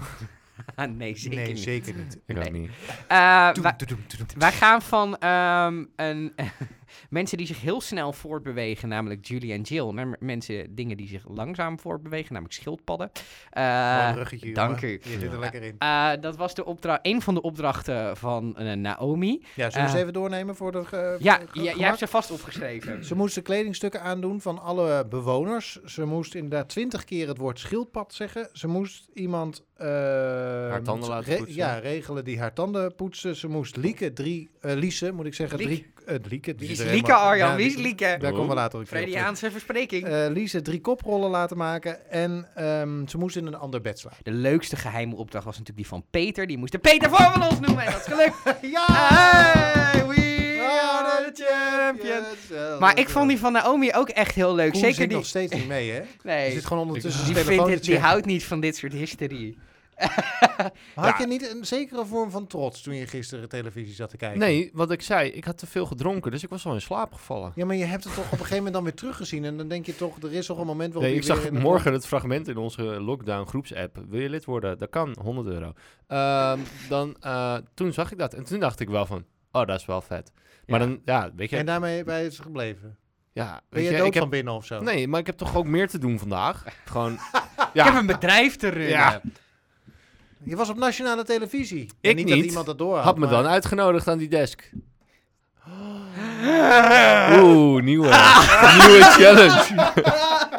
[0.75, 1.59] Ah, nee, zeker nee, niet.
[1.63, 2.19] zeker niet.
[2.27, 2.47] Ik Nee.
[2.47, 2.71] ook niet.
[3.09, 4.27] Eh, Doem, wij- doem, doem, doem.
[4.39, 6.33] wij gaan van ehm, een,
[7.11, 11.79] mensen die zich heel snel voortbewegen, namelijk Julie en Jill, mensen, dingen die zich langzaam
[11.81, 13.11] voortbewegen, namelijk schildpadden.
[13.51, 13.63] Eh,
[14.55, 14.95] dank jongen.
[14.95, 15.01] u.
[15.13, 15.75] Je zit er lekker in.
[15.79, 19.45] eh, dat was de opdracht, een van de opdrachten van eh, Naomi.
[19.55, 20.85] Ja, zullen we ze even doornemen voor de...
[20.85, 23.05] ge- Ja, ge- jij hebt ze vast opgeschreven.
[23.05, 25.83] Ze moesten kledingstukken aandoen van alle bewoners.
[25.85, 28.49] Ze moest inderdaad twintig keer het woord schildpad zeggen.
[28.53, 29.65] Ze moest iemand...
[29.77, 31.57] eh, Haar tanden laten re- poetsen.
[31.57, 33.37] Ja, regelen die haar tanden poetsen.
[33.37, 34.51] Ze moest Lieke drie...
[34.61, 35.59] Liese, moet ik zeggen.
[35.59, 35.73] Lieke.
[36.05, 36.55] Drie, Lieke.
[36.55, 37.51] die Wie is Lieke, helemaal- Arjan?
[37.51, 38.17] Ja, Wie is die- Lieke?
[38.21, 39.03] Daar komen we later ook weer op terug.
[39.05, 40.05] Freudiaanse verspreking.
[40.07, 42.11] Eh Liese drie koprollen laten maken.
[42.11, 44.19] En ehm, ze moest in een ander bed slapen.
[44.23, 46.47] de leukste geheime opdracht was natuurlijk die van Peter.
[46.47, 47.85] Die moest de Peter voor van ons noemen.
[47.85, 48.37] En dat is gelukt.
[48.77, 48.85] ja!
[48.89, 52.79] Hey, we are the champions.
[52.81, 54.71] Maar ik vond die van Naomi ook echt heel leuk.
[54.73, 55.17] Koen Zeker die...
[55.17, 56.01] nog steeds niet mee, hè?
[56.23, 58.93] Nee, Je zit gewoon ondertussen die, zijn vindt het, die houdt niet van dit soort
[58.93, 59.59] hysterie.
[59.99, 61.15] Had Ja.
[61.19, 64.39] je niet een zekere vorm van trots toen je gisteren televisie zat te kijken?
[64.39, 67.13] Nee, wat ik zei, ik had te veel gedronken, dus ik was al in slaap
[67.13, 67.53] gevallen.
[67.55, 69.45] Ja, maar je hebt het toch op een gegeven moment dan weer teruggezien.
[69.45, 71.51] En dan denk je toch, er is toch een moment waarop Nee, je ik zag
[71.51, 74.03] morgen het fragment in onze lockdown groepsapp.
[74.09, 74.79] Wil je lid worden?
[74.79, 75.73] Dat kan, 100 euro.
[76.07, 79.79] Ehm, dan, eh, toen zag ik dat en toen dacht ik wel van, oh, dat
[79.81, 80.33] is wel vet.
[80.67, 80.87] Maar Ja.
[80.87, 82.99] dan, ja, weet je, En daarmee ben je gebleven.
[83.33, 84.81] ja, Ben weet je je, dood ik heb, van binnen of zo?
[84.81, 86.65] nee, maar ik heb toch ook meer te doen vandaag.
[86.85, 87.13] Gewoon,
[87.59, 88.89] Ik heb ja, een bedrijf te runnen.
[88.89, 89.21] Ja.
[90.45, 91.91] Je was op nationale televisie.
[92.01, 93.05] En Ik niet, dat iemand dat door had.
[93.05, 94.71] had me maar- dan uitgenodigd aan die desk.
[97.43, 98.07] Oeh, nieuwe,
[98.79, 99.93] nieuwe challenge.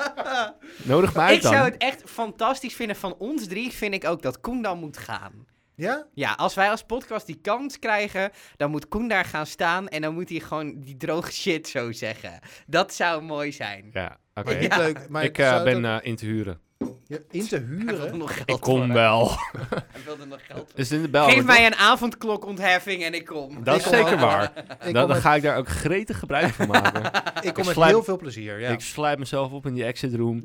[0.83, 1.63] Nodig me uit Ik zou dan.
[1.65, 3.71] het echt fantastisch vinden van ons drie.
[3.71, 5.45] Vind ik ook dat Koen dan moet gaan.
[5.75, 6.05] Ja?
[6.13, 10.01] Ja, als wij als podcast die kans krijgen, dan moet Koen daar gaan staan en
[10.01, 12.39] dan moet hij gewoon die droge shit zo zeggen.
[12.67, 13.89] Dat zou mooi zijn.
[13.93, 14.67] Ja, oké.
[15.09, 16.59] Maar Ik eh, ben eh, in te huren.
[17.07, 18.17] Ja, in te huren?
[18.17, 18.93] nog geld Ik kom voor.
[18.93, 19.27] wel.
[19.91, 20.79] Hij wilde nog geld voor.
[20.79, 21.29] Is in de bel.
[21.29, 23.63] Geef mij een avondklokontheffing en ik kom.
[23.63, 24.25] Dat is Ik zeker wel.
[24.27, 24.43] waar.
[24.57, 27.11] Ik Dan, kom, dan met, ga ik daar ook gretig gebruik van maken.
[27.41, 28.59] ik kom met heel veel plezier.
[28.59, 28.69] Ja.
[28.69, 30.41] Ik sluit mezelf op in die exit room.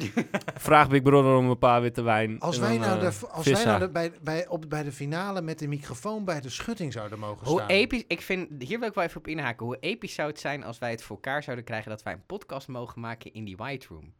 [0.55, 2.41] Vraag Big Brother om een paar witte wijn.
[2.41, 4.93] Als wij dan, nou, eh, de, als wij nou de, bij, bij, op, bij de
[4.93, 7.69] finale met de microfoon bij de schutting zouden mogen Hoe staan.
[7.69, 9.67] episch, ik vind, hier wil ik wel even op inhaken.
[9.67, 12.27] Hoe episch zou het zijn als wij het voor elkaar zouden krijgen dat wij een
[12.27, 14.13] podcast mogen maken in die White Room?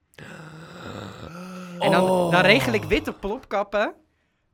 [1.79, 2.31] En dan, Oh.
[2.33, 3.95] dan regel ik witte plopkappen.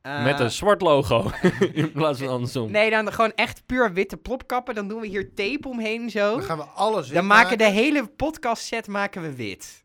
[0.01, 1.31] eh, Met een zwart logo.
[1.73, 2.71] in plaats van andersom.
[2.71, 4.75] Nee, dan gewoon echt puur witte plopkappen.
[4.75, 6.31] Dan doen we hier tape omheen zo.
[6.35, 9.83] Dan gaan we alles wit Dan maken de hele podcast set maken we wit.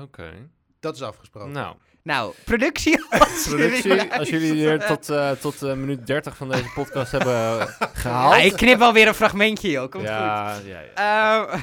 [0.00, 0.30] Oké.
[0.80, 1.50] Dat is afgesproken.
[1.52, 3.04] Nou, Nou, productie.
[3.44, 4.12] productie.
[4.18, 7.66] Als jullie er tot, eh, tot eh, minuut 30 van deze podcast hebben eh,
[8.02, 8.34] gehaald.
[8.34, 9.90] Ja, ik knip wel weer een fragmentje, joh.
[9.90, 10.12] Komt goed.
[10.12, 11.46] ja, ja, ja.
[11.48, 11.60] Eh,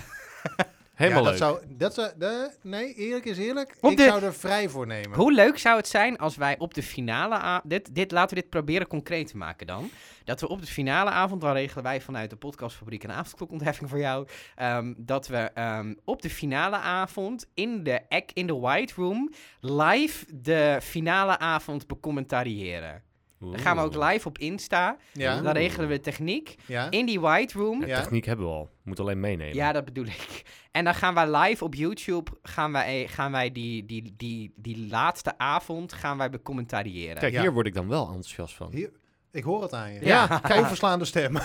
[0.94, 1.40] Helemaal ja, leuk.
[1.40, 3.76] dat zou, dat zou, de, nee, eerlijk is eerlijk.
[3.82, 5.18] Op ik de- zou er vrij voor nemen.
[5.18, 7.70] hoe leuk zou het zijn als wij op de finale avond...
[7.70, 9.90] Dit, dit, laten we dit proberen concreet te maken dan.
[10.24, 14.00] Dat we op de finale avond, dan regelen wij vanuit de podcastfabriek een avondklokontheffing voor
[14.00, 14.28] jou.
[14.56, 18.02] ehm, dat we ehm, op de finale avond in de,
[18.34, 23.04] in de White Room live de finale avond becommentariëren.
[23.52, 24.98] Dan gaan we ook live op Insta.
[25.14, 26.56] Ja, Dan regelen we techniek.
[26.66, 26.88] ja.
[26.90, 27.82] In die White Room.
[27.82, 28.02] Ja, Ja.
[28.02, 28.70] Techniek hebben we al.
[28.84, 29.56] Moet alleen meenemen.
[29.56, 30.42] Ja, dat bedoel ik.
[30.72, 34.88] En dan gaan wij live op YouTube, gaan wij, gaan wij die, die, die, die
[34.90, 37.18] laatste avond gaan wij becommentariëren.
[37.18, 37.42] Kijk, Ja.
[37.42, 38.72] hier word ik dan wel enthousiast van.
[38.72, 38.92] Hier,
[39.32, 40.06] ik hoor het aan je.
[40.06, 40.28] Ja.
[40.28, 41.34] Kijk, overslaande stem.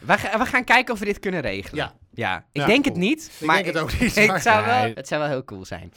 [0.00, 1.84] We, ga- we gaan kijken of we dit kunnen regelen.
[1.84, 1.94] Ja.
[2.14, 2.94] Ja, ik Ja, denk cool.
[2.94, 4.14] het niet, Ik maar denk het ook niet.
[4.14, 5.92] het, zou wel, het zou wel heel cool zijn.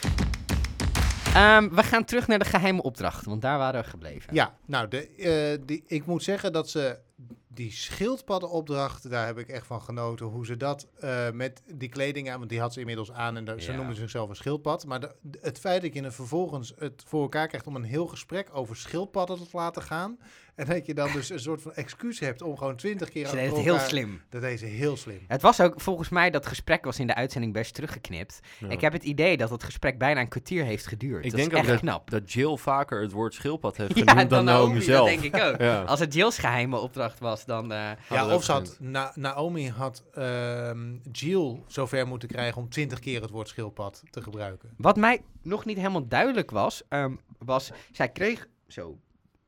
[1.39, 4.33] Ehm, we gaan terug naar de geheime opdracht, want daar waren we gebleven.
[4.33, 6.99] Ja, nou, de, eh, die, ik moet zeggen dat ze
[7.47, 10.25] die schildpaddenopdracht, daar heb ik echt van genoten.
[10.25, 13.45] Hoe ze dat eh, met die kleding aan, want die had ze inmiddels aan en
[13.45, 13.77] daar- ze Ja.
[13.77, 14.85] noemen zichzelf een schildpad.
[14.85, 18.07] Maar de- het feit dat je er vervolgens het voor elkaar krijgt om een heel
[18.07, 20.17] gesprek over schildpadden te laten gaan.
[20.59, 23.35] En dat je dan dus een soort van excuus hebt om gewoon twintig keer Ze
[23.35, 24.21] deed het heel slim.
[24.29, 25.19] Dat deed ze heel slim.
[25.27, 28.39] Het was ook, volgens mij, dat gesprek was in de uitzending best teruggeknipt.
[28.59, 28.69] Ja.
[28.69, 31.25] Ik heb het idee dat het gesprek bijna een kwartier heeft geduurd.
[31.25, 32.09] Ik dat denk is ook echt dat, knap.
[32.09, 35.09] dat Jill vaker het woord schildpad heeft Ja, genoemd dan Naomi zelf.
[35.09, 35.57] dat denk ik ook.
[35.59, 35.81] Ja.
[35.81, 37.71] Als het Jill's geheime opdracht was, dan...
[37.71, 42.99] eh, Ja, of ze had, Na- Naomi had ehm Jill zover moeten krijgen om twintig
[42.99, 44.69] keer het woord schildpad te gebruiken.
[44.77, 47.71] Wat mij nog niet helemaal duidelijk was, ehm, was...
[47.91, 48.47] Zij kreeg...
[48.67, 48.97] Zo...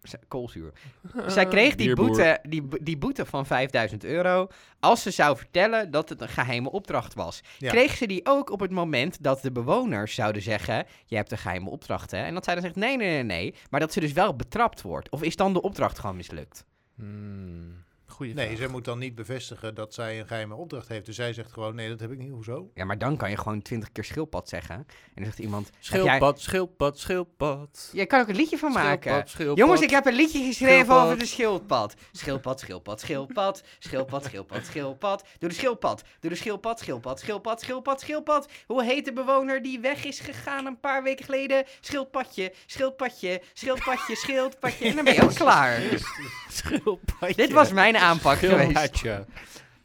[0.02, 0.72] z- Koolzuur.
[1.28, 4.48] Zij kreeg die boete, die, die boete van 5000 euro
[4.80, 7.42] als ze zou vertellen dat het een geheime opdracht was.
[7.58, 7.70] Ja.
[7.72, 11.38] Kreeg ze die ook op het moment dat de bewoners zouden zeggen: Je hebt een
[11.38, 12.18] geheime opdracht, hè?
[12.24, 13.56] En dat zij dan zegt: Nee, nee, nee, nee.
[13.70, 15.10] Maar dat ze dus wel betrapt wordt.
[15.10, 16.66] Of is dan de opdracht gewoon mislukt?
[16.96, 18.58] Hmm, goeie Nee, vraag.
[18.58, 21.06] zij moet dan niet bevestigen dat zij een geheime opdracht heeft.
[21.06, 22.30] Dus zij zegt gewoon, nee, dat heb ik niet.
[22.32, 22.72] Hoezo?
[22.74, 24.76] Ja, maar dan kan je gewoon twintig keer schildpad zeggen.
[24.76, 27.90] En dan zegt iemand: Schildpad, schildpad, schildpad.
[27.92, 29.02] Jij, je kan ook een liedje van maken.
[29.02, 29.58] Schildpad, schildpad.
[29.58, 31.06] Jongens, ik heb een liedje geschreven Schildpad.
[31.06, 31.96] over de schildpad.
[32.12, 33.64] Schildpad, schildpad, schildpad.
[33.80, 35.24] Schildpad, schildpad, schildpad.
[35.40, 36.04] Doe de schildpad.
[36.20, 38.50] Doe de schildpad, schildpad, schildpad, schildpad, schildpad.
[38.66, 41.64] Hoe heet de bewoner die weg is gegaan een paar weken geleden?
[41.82, 44.86] Schildpadje, schildpadje, schildpadje, schildpadje.
[44.86, 45.80] En dan ben je ook klaar.
[46.50, 47.36] Schildpadje.
[47.36, 49.04] Dit was mijn aanpak geweest.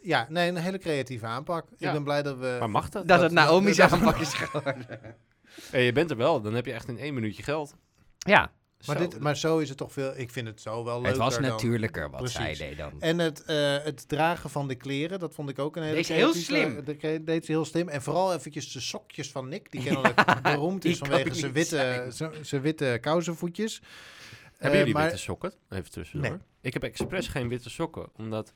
[0.00, 1.66] Ja, nee, een hele creatieve aanpak.
[1.78, 1.86] Ja.
[1.86, 2.56] Ik ben blij dat we...
[2.58, 3.08] Maar mag dat?
[3.08, 4.86] Dat het Naomi's dat- aanpak is geworden.
[5.70, 7.74] Hey, je bent er wel, dan heb je echt in één minuutje geld.
[8.18, 8.50] Ja,
[8.86, 9.02] Maar, Zo.
[9.08, 10.12] dit, maar zo is het toch veel...
[10.16, 11.06] Ik vind het zo wel leuk.
[11.08, 12.58] het was natuurlijker wat zij Precies.
[12.58, 12.92] deed dan.
[13.00, 16.06] En het, eh, het dragen van de kleren, dat vond ik ook een hele Deed
[16.06, 16.84] ze heel slim.
[16.84, 17.88] De, deed ze heel slim.
[17.88, 22.06] En vooral eventjes de sokjes van Nick, die kennelijk beroemd is vanwege zijn witte,
[22.42, 23.82] zijn witte kousenvoetjes.
[24.56, 25.52] Hebben Eh, jullie maar- witte sokken?
[25.68, 26.30] Even tussendoor.
[26.30, 26.38] Nee.
[26.60, 28.52] Ik heb expres geen witte sokken, omdat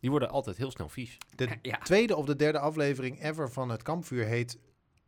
[0.00, 1.18] die worden altijd heel snel vies.
[1.34, 1.78] De Ja.
[1.78, 4.58] tweede of de derde aflevering ever van het kampvuur heet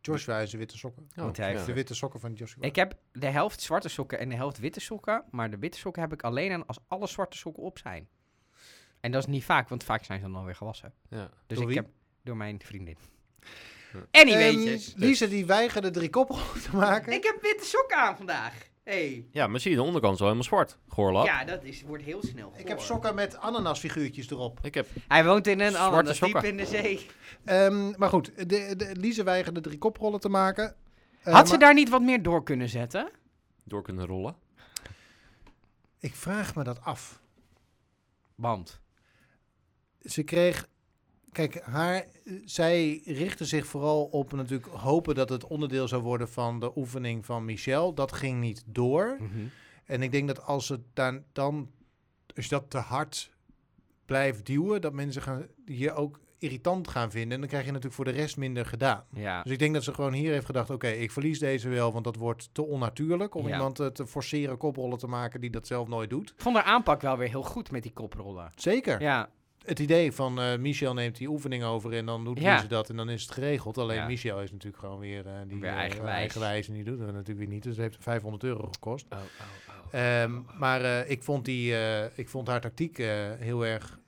[0.01, 1.07] Joshua en zijn witte sokken.
[1.15, 2.63] Want hij heeft De witte sokken van Joshua.
[2.63, 5.23] Ik heb de helft zwarte sokken en de helft witte sokken.
[5.31, 8.07] Maar de witte sokken heb ik alleen aan als alle zwarte sokken op zijn.
[8.99, 10.93] En dat is niet vaak, want vaak zijn ze dan alweer gewassen.
[11.09, 11.29] Ja.
[11.47, 11.77] Dus Door ik wie?
[11.77, 11.87] heb
[12.23, 12.97] door mijn vriendin.
[13.93, 14.05] Ja.
[14.21, 14.93] Anyweetjes.
[14.93, 17.13] Ehm, Lise die weigerde drie koppel te maken.
[17.13, 18.67] ik heb witte sokken aan vandaag.
[18.89, 19.25] Hey.
[19.31, 20.77] ja, maar zie je, de onderkant is al helemaal zwart.
[20.87, 21.25] Goorlap.
[21.25, 22.53] Ja, dat is, wordt heel snel.
[22.55, 24.59] Ik heb sokken met ananasfiguurtjes erop.
[24.61, 24.87] Ik heb...
[25.07, 27.07] Hij woont in een Zwarte ananas diep in de zee.
[27.45, 30.75] Ehm, maar goed, de, de, Lise weigerde drie koprollen te maken.
[31.23, 33.09] Eh, Had ze maar daar niet wat meer door kunnen zetten?
[33.63, 34.35] door kunnen rollen.
[35.99, 37.21] Ik vraag me dat af.
[38.35, 38.81] Want.
[40.01, 40.67] Ze kreeg...
[41.31, 42.05] Kijk, haar,
[42.45, 47.25] zij richtte zich vooral op natuurlijk hopen dat het onderdeel zou worden van de oefening
[47.25, 47.93] van Michel.
[47.93, 49.17] Dat ging niet door.
[49.85, 51.69] En ik denk dat als het dan, dan
[52.35, 53.31] als je dat te hard
[54.05, 57.31] blijft duwen, dat mensen gaan, je ook irritant gaan vinden.
[57.31, 59.03] En dan krijg je natuurlijk voor de rest minder gedaan.
[59.13, 59.43] Ja.
[59.43, 62.03] Dus ik denk dat ze gewoon hier heeft gedacht, oké, ik verlies deze wel, want
[62.03, 63.53] dat wordt te onnatuurlijk om Ja.
[63.53, 66.29] iemand eh, te forceren koprollen te maken die dat zelf nooit doet.
[66.29, 68.51] Ik vond haar aanpak wel weer heel goed met die koprollen.
[68.55, 69.01] Zeker.
[69.01, 69.29] Ja,
[69.65, 72.59] Het idee van eh, Michel neemt die oefening over en dan doet Ja.
[72.59, 73.77] ze dat en dan is het geregeld.
[73.77, 74.05] Alleen Ja.
[74.05, 76.15] Michel is natuurlijk gewoon weer, eh, die, Weer eh, eigenwijs.
[76.15, 77.63] eigenwijs en die doet het natuurlijk weer niet.
[77.63, 79.05] Dus het heeft 500 euro gekost.
[79.09, 79.23] Oh, oh,
[79.93, 79.99] oh.
[79.99, 81.73] Ehm, maar ik, vond die,
[82.15, 82.97] ik vond haar tactiek
[83.37, 83.99] heel erg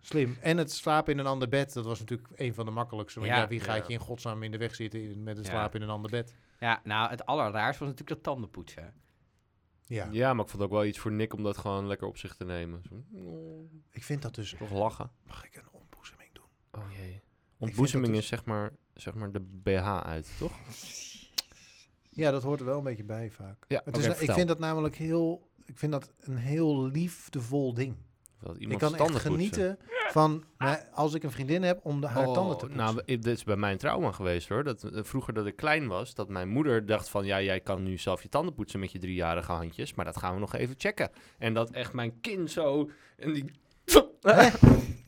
[0.00, 0.36] slim.
[0.40, 3.20] En het slapen in een ander bed, dat was natuurlijk een van de makkelijkste.
[3.20, 3.38] Want Ja.
[3.38, 5.92] ja, wie gaat je in godsnaam in de weg zitten met het slapen in een
[5.92, 6.34] ander bed?
[6.60, 8.92] ja, nou, het allerraarste was natuurlijk dat tandenpoetsen.
[9.86, 12.06] Ja, Ja, maar ik vond het ook wel iets voor Nick om dat gewoon lekker
[12.06, 12.82] op zich te nemen.
[12.88, 14.54] Zo, oh, ik vind dat dus...
[14.58, 15.10] toch lachen.
[15.26, 16.44] Mag ik een ontboezeming doen?
[16.70, 17.12] Oh jee.
[17.12, 17.20] dat
[17.58, 20.52] Ontboezeming dus- is zeg maar, zeg maar de BH uit, toch?
[22.16, 23.64] Ja, dat hoort er wel een beetje bij vaak.
[23.68, 25.50] Ja, Het is, ik vind dat namelijk heel...
[25.64, 27.96] Ik vind dat een heel liefdevol ding.
[28.44, 29.20] Dat Ik kan echt poetsen.
[29.20, 29.78] genieten
[30.10, 30.44] van...
[30.58, 32.84] Maar als ik een vriendin heb, om de, haar Oh, tanden te poetsen.
[32.84, 34.64] Nou, dit is bij mijn trauma geweest hoor.
[34.64, 37.24] Dat, eh, vroeger dat ik klein was, dat mijn moeder dacht van...
[37.24, 39.94] Ja, jij kan nu zelf je tanden poetsen met je driejarige handjes.
[39.94, 41.10] Maar dat gaan we nog even checken.
[41.38, 42.90] En dat echt mijn kind zo...
[43.16, 43.44] En die...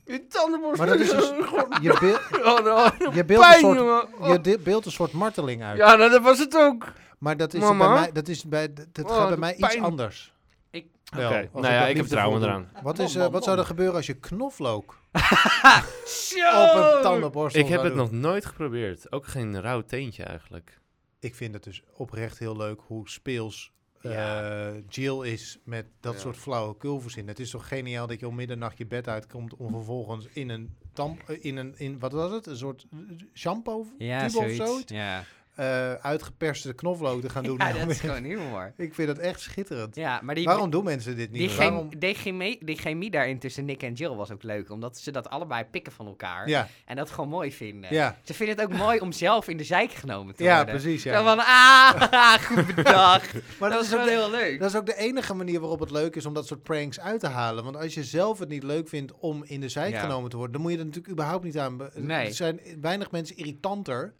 [0.05, 0.87] Je tandenborstel.
[0.87, 1.29] Maar dat is dus...
[1.81, 2.19] Je, beeld,
[2.57, 3.77] Oh, nou, je beeld een pijn, soort...
[3.77, 4.07] jongen.
[4.19, 4.27] Oh.
[4.27, 5.77] Je de- beeldt een soort marteling uit.
[5.77, 6.85] Ja, nou, dat was het ook.
[7.17, 7.85] Maar dat is Mama?
[7.85, 10.33] bij mij, dat is bij, dat Oh, gaat bij de mij iets anders.
[10.77, 12.49] Ik- Oké, nou ja, ik heb liefdevol trouwen doe.
[12.49, 12.69] eraan.
[12.83, 17.81] Wat, is, eh, wat zou er gebeuren als je knoflook op een tandenborstel Ik heb
[17.81, 17.97] het doen?
[18.01, 19.11] nog nooit geprobeerd.
[19.11, 20.79] Ook geen rauw teentje eigenlijk.
[21.19, 24.73] Ik vind het dus oprecht heel leuk hoe speels eh, Ja.
[24.89, 26.19] Jill is met dat Ja.
[26.19, 27.27] soort flauwe verzin.
[27.27, 30.75] Het is toch geniaal dat je om middernacht je bed uitkomt om vervolgens in een
[30.93, 32.45] tam, eh, in een, in, wat was het?
[32.45, 32.97] Een soort eh,
[33.33, 34.65] shampoo Ja, tube of zoiets.
[34.69, 34.91] zoiets.
[34.91, 35.23] Ja.
[35.57, 37.57] Eh, uitgeperste knoflook te gaan doen.
[37.57, 38.73] Ja, dat is gewoon humor.
[38.77, 39.95] Ik vind dat echt schitterend.
[39.95, 41.39] Ja, maar die, Waarom doen mensen dit niet?
[41.39, 41.89] die, chem- Waarom?
[41.99, 44.69] die, chemie, die chemie daarin tussen Nick en Jill was ook leuk.
[44.69, 46.49] Omdat ze dat allebei pikken van elkaar.
[46.49, 47.93] Ja, En dat gewoon mooi vinden.
[47.93, 48.15] ja.
[48.23, 50.75] Ze vinden het ook mooi om zelf in de zijk genomen te ja worden.
[50.81, 51.01] precies.
[51.01, 51.23] Zo Ja.
[51.23, 53.33] van, ah, goed bedacht.
[53.59, 54.59] Maar dat dat is wel de, heel leuk.
[54.59, 57.19] dat is ook de enige manier waarop het leuk is om dat soort pranks uit
[57.19, 57.63] te halen.
[57.63, 59.99] Want als je zelf het niet leuk vindt om in de zijk Ja.
[59.99, 61.89] genomen te worden, dan moet je er natuurlijk überhaupt niet aan.
[61.95, 62.27] Nee.
[62.27, 64.13] Er zijn weinig mensen irritanter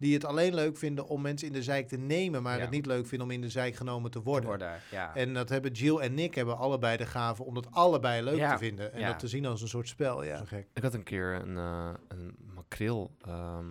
[0.00, 2.60] die het alleen leuk vinden om mensen in de zijk te nemen, maar Ja.
[2.60, 4.80] het niet leuk vinden om in de zijk genomen te Te worden.
[4.90, 5.14] Ja.
[5.14, 8.52] En dat hebben Jill en Nick hebben allebei de gave om dat allebei leuk Ja.
[8.52, 8.92] te vinden.
[8.92, 9.06] En Ja.
[9.06, 10.22] dat te zien als een soort spel.
[10.24, 10.66] Ja, gek.
[10.74, 13.66] Ik had een keer een, eh, een makreel ehm,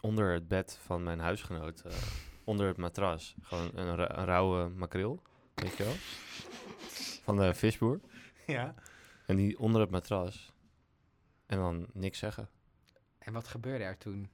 [0.00, 1.80] onder het bed van mijn huisgenoot.
[1.80, 1.92] eh,
[2.44, 3.34] onder het matras.
[3.42, 5.22] Gewoon een, ra- een rauwe makreel.
[5.54, 5.94] Weet je wel?
[7.24, 8.00] Van de visboer.
[8.46, 8.74] Ja.
[9.26, 10.52] En die onder het matras.
[11.46, 12.48] En dan niks zeggen.
[13.18, 14.30] En wat gebeurde er toen?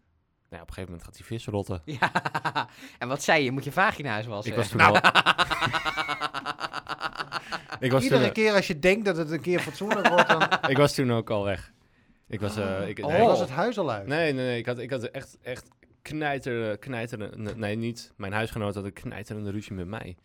[0.55, 1.83] Nou, op een gegeven moment gaat die vis rotten.
[2.01, 3.51] Ja, en wat zei je?
[3.51, 4.53] Moet je vagina's wassen?
[4.53, 4.97] Ik was toen al...
[7.87, 10.43] ik, was toen, Iedere keer als je denkt dat het een keer fatsoenlijk wordt, dan
[10.73, 11.73] ik was toen ook al weg.
[12.29, 12.57] Ik was...
[12.57, 13.07] eh ik, Oh.
[13.13, 14.07] nee, was het huis al uit.
[14.07, 14.59] Nee, nee, nee.
[14.59, 15.69] Ik had, ik had echt, echt
[16.03, 17.55] knijter, knijterende...
[17.57, 18.13] Nee, niet.
[18.17, 20.17] Mijn huisgenoot had een knijterende ruzie met mij.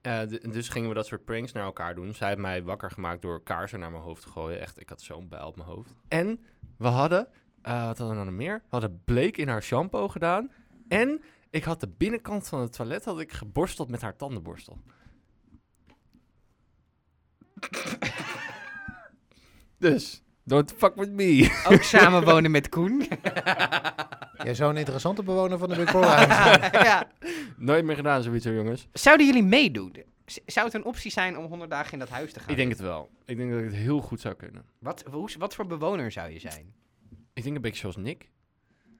[0.00, 0.20] Eh,
[0.50, 2.14] dus gingen we dat soort pranks naar elkaar doen.
[2.14, 4.60] Zij heeft mij wakker gemaakt door kaarsen naar mijn hoofd te gooien.
[4.60, 5.94] Echt, ik had zo'n bijl op mijn hoofd.
[6.08, 6.40] En
[6.78, 7.28] we hadden...
[7.68, 8.54] eh, wat hadden we nou nog meer?
[8.54, 10.50] We hadden bleek in haar shampoo gedaan.
[10.88, 14.78] En ik had de binnenkant van het toilet had ik geborsteld met haar tandenborstel.
[19.78, 21.58] dus, don't fuck with me.
[21.68, 22.98] Ook samenwonen met Koen.
[24.44, 26.60] Jij zou een interessante bewoner van de Big Brother zijn.
[26.72, 27.10] ja.
[27.56, 28.88] Nooit meer gedaan zoiets hoor, jongens.
[28.92, 29.94] Zouden jullie meedoen?
[30.26, 32.48] Z- Zou het een optie zijn om 100 dagen in dat huis te gaan?
[32.50, 33.10] Ik denk het wel.
[33.24, 34.64] Ik denk dat ik het heel goed zou kunnen.
[34.78, 36.74] Wat, hoe, wat voor bewoner zou je zijn?
[37.38, 38.28] Ik denk een beetje zoals Nick.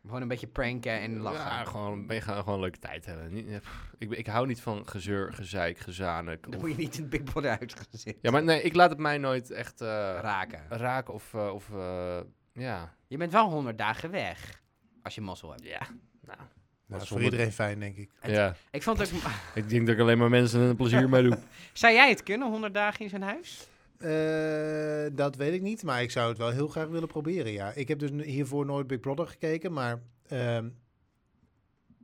[0.07, 1.41] Gewoon een beetje pranken en lachen.
[1.41, 3.33] Ja, gewoon, ben je gaan gewoon een leuke tijd hebben.
[3.33, 6.43] Niet, pff, ik, ben- ik hou niet van gezeur, gezeik, gezanik.
[6.51, 7.59] Dan of- je niet in het Big Brother
[7.91, 8.15] zitten.
[8.23, 9.89] Ja, maar nee, ik laat het mij nooit echt eh,
[10.21, 10.63] Raken.
[10.69, 12.21] raken of, eh, of eh,
[12.53, 12.95] ja.
[13.07, 14.63] Je bent wel 100 dagen weg.
[15.03, 15.65] Als je mazzel hebt.
[15.65, 15.87] Ja,
[16.21, 16.39] nou.
[16.87, 18.11] Dat is voor iedereen fijn, denk ik.
[18.21, 18.55] Het- ja.
[18.71, 19.21] Ik vond het ook...
[19.55, 21.39] Ik denk dat ik alleen maar mensen een plezier mee doe.
[21.73, 23.69] Zou jij het kunnen, 100 dagen in zijn huis?
[23.99, 27.73] Eh, dat weet ik niet, maar ik zou het wel heel graag willen proberen, ja.
[27.73, 30.69] Ik heb dus hiervoor nooit Big Brother gekeken, maar ehm,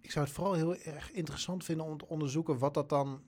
[0.00, 3.22] ik zou het vooral heel erg interessant vinden om te onderzoeken wat dat dan,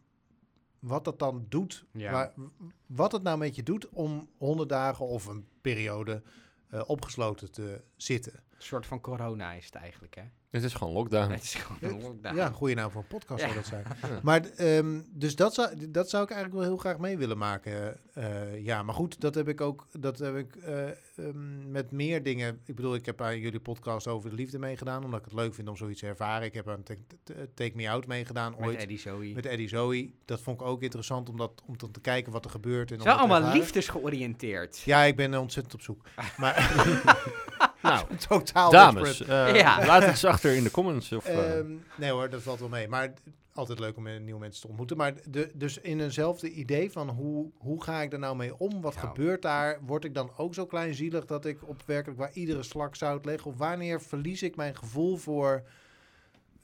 [0.79, 1.85] wat dat dan doet.
[1.92, 2.12] Ja.
[2.12, 2.42] Waar- w-
[2.87, 6.22] wat het nou met je doet om 100 dagen of een periode
[6.68, 8.33] eh, opgesloten te zitten.
[8.35, 10.22] Een soort van corona is het eigenlijk, hè?
[10.57, 11.31] Het is gewoon lockdown.
[11.31, 12.37] Het is gewoon een lockdown.
[12.37, 13.85] Ja, goede naam voor een podcast zou dat zijn.
[14.23, 17.97] Maar ehm, dus dat zou, dat zou ik eigenlijk wel heel graag mee willen maken.
[18.14, 20.75] eh, ja, maar goed, dat heb ik ook dat heb ik, eh,
[21.18, 22.61] ehm, met meer dingen.
[22.64, 25.55] Ik bedoel, ik heb aan jullie podcast over de liefde meegedaan, omdat ik het leuk
[25.55, 26.46] vind om zoiets te ervaren.
[26.46, 27.00] Ik heb aan Take,
[27.55, 28.79] Take Me Out meegedaan Met ooit.
[28.79, 29.35] Eddie Zoe.
[29.35, 30.11] Met Eddie Zoe.
[30.24, 32.90] Dat vond ik ook interessant om, dat, om dan te kijken wat er gebeurt.
[32.90, 34.79] En te allemaal liefdesgeoriënteerd.
[34.85, 36.02] Ja, ik ben ontzettend op zoek.
[36.37, 36.74] Maar
[37.83, 39.87] nou, totaal dames, eh, Ja.
[39.87, 41.12] laat het eens achter in de comments.
[41.12, 42.88] Of, eh, Ehm, nee hoor, dat valt wel mee.
[42.88, 43.12] Maar
[43.57, 44.97] altijd leuk om nieuwe mensen te ontmoeten.
[44.97, 48.81] Maar de, dus in eenzelfde idee van hoe, hoe ga ik er nou mee om?
[48.81, 49.01] Wat Ja.
[49.01, 49.79] gebeurt daar?
[49.87, 53.47] Word ik dan ook zo kleinzielig dat ik op werkelijk waar iedere slak zout leg?
[53.47, 55.62] Of wanneer verlies ik mijn gevoel voor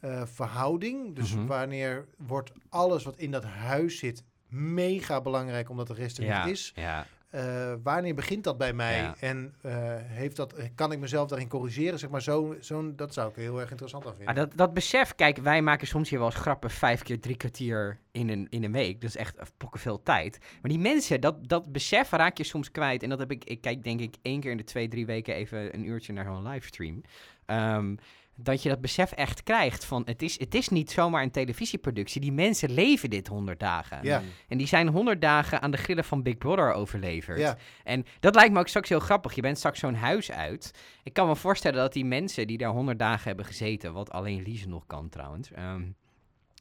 [0.00, 1.14] eh, verhouding?
[1.16, 1.46] Dus Mhm.
[1.46, 6.44] wanneer wordt alles wat in dat huis zit mega belangrijk omdat de rest er ja.
[6.44, 6.72] niet is?
[6.74, 7.06] Ja.
[7.32, 8.96] Eh, wanneer begint dat bij mij?
[8.96, 9.14] Ja.
[9.20, 11.98] En eh, heeft dat, kan ik mezelf daarin corrigeren?
[11.98, 14.28] Zeg maar, zo, zo'n dat zou ik heel erg interessant aan vinden.
[14.28, 17.36] Ah, dat, dat besef, kijk, wij maken soms hier wel eens grappen vijf keer drie
[17.36, 19.00] kwartier in een, in een week.
[19.00, 20.38] Dat is echt pokken veel tijd.
[20.40, 23.02] Maar die mensen, dat, dat besef raak je soms kwijt.
[23.02, 25.34] En dat heb ik, ik kijk denk ik één keer in de twee, drie weken
[25.34, 27.02] even een uurtje naar zo'n livestream.
[27.46, 27.94] Ehm,
[28.36, 32.20] dat je dat besef echt krijgt van, het is, het is niet zomaar een televisieproductie.
[32.20, 33.98] Die mensen leven dit honderd dagen.
[34.02, 34.22] Ja.
[34.48, 37.38] En die zijn honderd dagen aan de grillen van Big Brother overleverd.
[37.38, 37.56] Ja.
[37.84, 39.34] En dat lijkt me ook straks heel grappig.
[39.34, 40.74] Je bent straks zo'n huis uit.
[41.02, 44.42] Ik kan me voorstellen dat die mensen die daar honderd dagen hebben gezeten, wat alleen
[44.42, 45.82] Lize nog kan trouwens, ehm,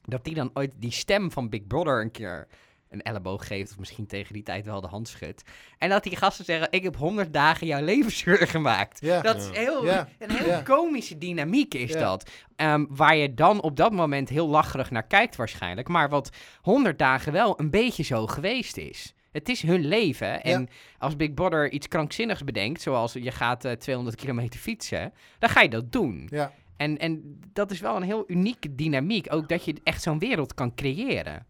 [0.06, 2.48] dat die dan ooit die stem van Big Brother een keer
[2.92, 5.44] een elleboog geeft, of misschien tegen die tijd wel de hand schudt.
[5.78, 9.02] En dat die gasten zeggen, ik heb honderd dagen jouw levensvuur gemaakt.
[9.02, 9.22] Ja.
[9.22, 10.08] Dat is heel, Ja.
[10.20, 12.30] een heel komische dynamiek is dat.
[12.56, 15.88] Ehm, waar je dan op dat moment heel lacherig naar kijkt waarschijnlijk.
[15.88, 16.30] Maar wat
[16.62, 19.14] honderd dagen wel een beetje zo geweest is.
[19.32, 20.44] Het is hun leven.
[20.44, 25.50] En als Big Brother iets krankzinnigs bedenkt, zoals je gaat eh, 200 kilometer fietsen, dan
[25.50, 26.28] ga je dat doen.
[26.32, 26.54] Ja.
[26.78, 29.34] En, en dat is wel een heel unieke dynamiek.
[29.34, 31.46] Ook dat je echt zo'n wereld kan creëren.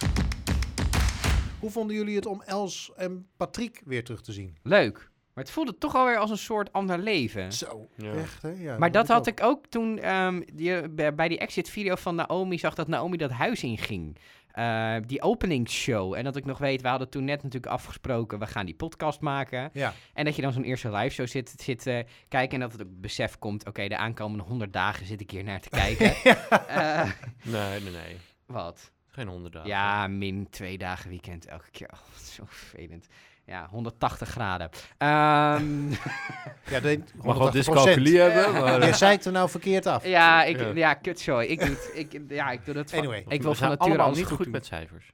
[1.61, 4.57] Hoe vonden jullie het om Els en Patrick weer terug te zien?
[4.63, 5.09] Leuk.
[5.33, 7.51] Maar het voelde toch alweer als een soort ander leven.
[7.53, 8.13] Zo, Ja.
[8.13, 8.49] echt hè?
[8.49, 9.27] Ja, Maar dat had ook.
[9.27, 13.63] ik ook toen ehm, die, bij die exit-video van Naomi zag dat Naomi dat huis
[13.63, 14.17] inging.
[14.51, 16.13] Eh, die openingsshow.
[16.13, 19.19] En dat ik nog weet, we hadden toen net natuurlijk afgesproken, we gaan die podcast
[19.19, 19.69] maken.
[19.73, 22.71] Ja, En dat je dan zo'n eerste live show zit, zit eh, kijken en dat
[22.71, 26.13] het ook besef komt, oké, de aankomende 100 dagen zit ik hier naar te kijken.
[26.67, 27.11] Eh,
[27.43, 28.17] Nee, nee, nee.
[28.45, 28.91] wat?
[29.11, 29.69] Geen honderd dagen.
[29.69, 31.89] Ja, min twee dagen weekend elke keer.
[31.93, 33.07] Oh, zo vervelend.
[33.45, 34.69] Ja, 180 graden.
[34.97, 35.89] Ehm,
[36.73, 37.51] ja dat Mag wel 180%.
[37.51, 38.85] dyscalculie hebben, maar...
[38.85, 40.05] Je zeikt er nou verkeerd af.
[40.05, 40.71] ja, ik, Ja.
[40.73, 40.93] ja.
[40.93, 41.47] kutzooi.
[41.47, 41.91] Ik doe het.
[41.93, 43.25] Ik, ja, ik doe dat van, Anyway.
[43.27, 45.11] Ik wil van nature alles niet goed, met cijfers.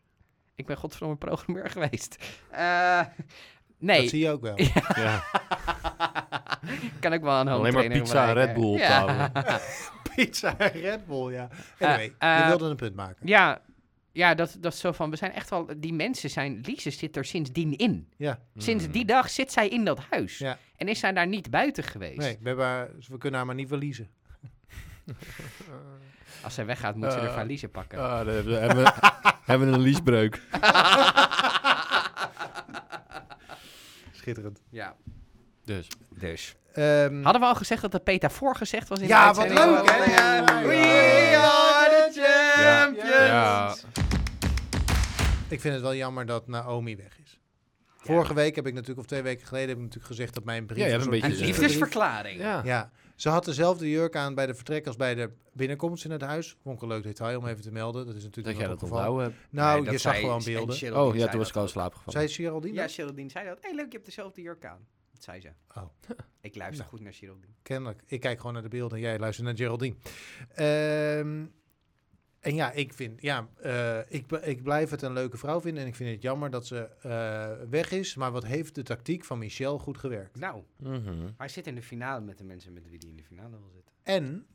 [0.55, 2.17] Ik ben godverdomme programmeur geweest.
[2.49, 3.01] Eh,
[3.77, 4.01] nee.
[4.01, 4.59] Dat zie je ook wel.
[4.95, 5.23] Ja.
[6.99, 8.33] kan ik wel een home Alleen maar pizza en.
[8.33, 9.31] Red Bull ja.
[10.15, 11.47] Pizza en Red Bull, ja.
[11.79, 13.27] Anyway, eh, je wilde een punt maken.
[13.27, 13.61] ja,
[14.17, 17.17] ja dat, dat is zo van, we zijn echt wel, die mensen zijn, Lise zit
[17.17, 18.09] er sindsdien in.
[18.17, 20.37] Ja, Sinds die dag zit zij in dat huis.
[20.37, 20.57] Ja.
[20.75, 22.17] En is zij daar niet buiten geweest.
[22.17, 24.09] nee, we, hebben haar- we kunnen haar maar niet verliezen.
[26.43, 27.99] Als zij weggaat, moet ze Eh, de valise pakken.
[27.99, 28.91] Ah, dan hebben we, hebben we,
[29.51, 30.41] hebben we een liesbreuk.
[34.11, 34.61] Schitterend.
[34.69, 34.95] ja,
[35.65, 35.87] Dus.
[36.09, 36.55] dus.
[36.73, 39.77] Ehm, Hadden we al gezegd dat de Peta voorgezegd was in Ja, de wat uitzending?
[39.77, 40.03] leuk, hè?
[40.15, 40.35] Ja.
[40.35, 40.61] Ja.
[40.67, 43.27] We are the champions!
[43.27, 43.75] Ja.
[45.49, 47.39] Ik vind het wel jammer dat Naomi weg is.
[47.97, 50.65] Vorige week heb ik natuurlijk, of twee weken geleden, heb ik natuurlijk gezegd dat mijn
[50.65, 50.77] brief...
[50.79, 52.39] Ja, je hebt een Een liefdesverklaring.
[52.39, 52.61] Ja.
[52.65, 56.21] Ja, ze had dezelfde jurk aan bij de vertrek als bij de binnenkomst in het
[56.21, 56.55] huis.
[56.61, 58.05] Vond ik een leuk detail om even te melden.
[58.05, 59.35] Dat is Dat natuurlijk jij nog dat onthouden hebt.
[59.49, 60.75] Nou, Nee, dat je zag gewoon en beelden.
[61.01, 62.01] Oh, ja, toen was ik dat al gevallen.
[62.05, 62.91] Zei Geraldine Ja, dat?
[62.91, 63.57] Geraldine zei dat.
[63.61, 64.87] Hé, hey, leuk, je hebt dezelfde jurk aan.
[65.13, 65.49] Dat zei ze.
[65.75, 65.83] Oh.
[66.41, 66.89] Ik luister Nou.
[66.89, 67.53] goed naar Geraldine.
[67.61, 68.01] Kennelijk.
[68.05, 68.99] Ik kijk gewoon naar de beelden.
[68.99, 69.95] Jij luistert naar Geraldine.
[70.55, 71.45] Ehm,
[72.39, 75.81] en ja, ik vind, ja, eh, ik, ik blijf het een leuke vrouw vinden.
[75.83, 78.15] En ik vind het jammer dat ze eh, weg is.
[78.15, 80.39] Maar wat heeft de tactiek van Michel goed gewerkt?
[80.39, 81.29] Nou, Mhm.
[81.37, 83.69] hij zit in de finale met de mensen met wie hij in de finale wil
[83.73, 83.93] zitten.
[84.03, 84.45] En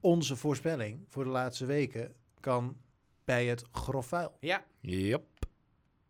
[0.00, 2.76] onze voorspelling voor de laatste weken kan
[3.24, 4.36] bij het grof vuil.
[4.40, 5.24] Ja, Yep.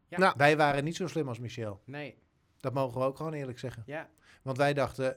[0.08, 0.18] Ja.
[0.18, 1.80] Nou, wij waren niet zo slim als Michel.
[1.84, 2.18] nee,
[2.60, 3.82] Dat mogen we ook gewoon eerlijk zeggen.
[3.86, 4.08] ja,
[4.42, 5.16] Want wij dachten,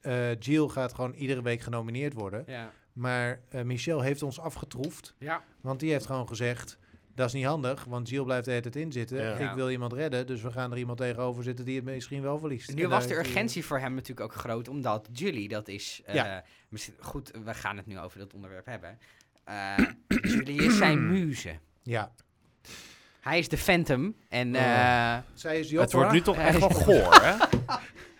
[0.00, 2.42] eh Jill gaat gewoon iedere week genomineerd worden.
[2.46, 5.14] ja, Maar eh, Michel heeft ons afgetroefd.
[5.18, 5.42] ja.
[5.60, 6.78] Want die heeft gewoon gezegd,
[7.14, 7.84] dat is niet handig.
[7.84, 9.22] Want Jill blijft de hele tijd in zitten.
[9.22, 9.36] Ja.
[9.50, 12.38] Ik wil iemand redden, dus we gaan er iemand tegenover zitten die het misschien wel
[12.38, 12.74] verliest.
[12.74, 16.02] Nu En was de urgentie voor hem natuurlijk ook groot, omdat Julie, dat is...
[16.04, 16.44] eh, Ja.
[16.98, 18.98] goed, we gaan het nu over dat onderwerp hebben.
[19.44, 19.76] Eh,
[20.22, 21.58] Julie is zijn muze.
[21.82, 22.12] Ja,
[23.20, 24.56] Hij is de Phantom en...
[24.56, 24.62] Oh.
[24.62, 27.36] eh, zij is Het wordt nu toch echt wel goor, hè?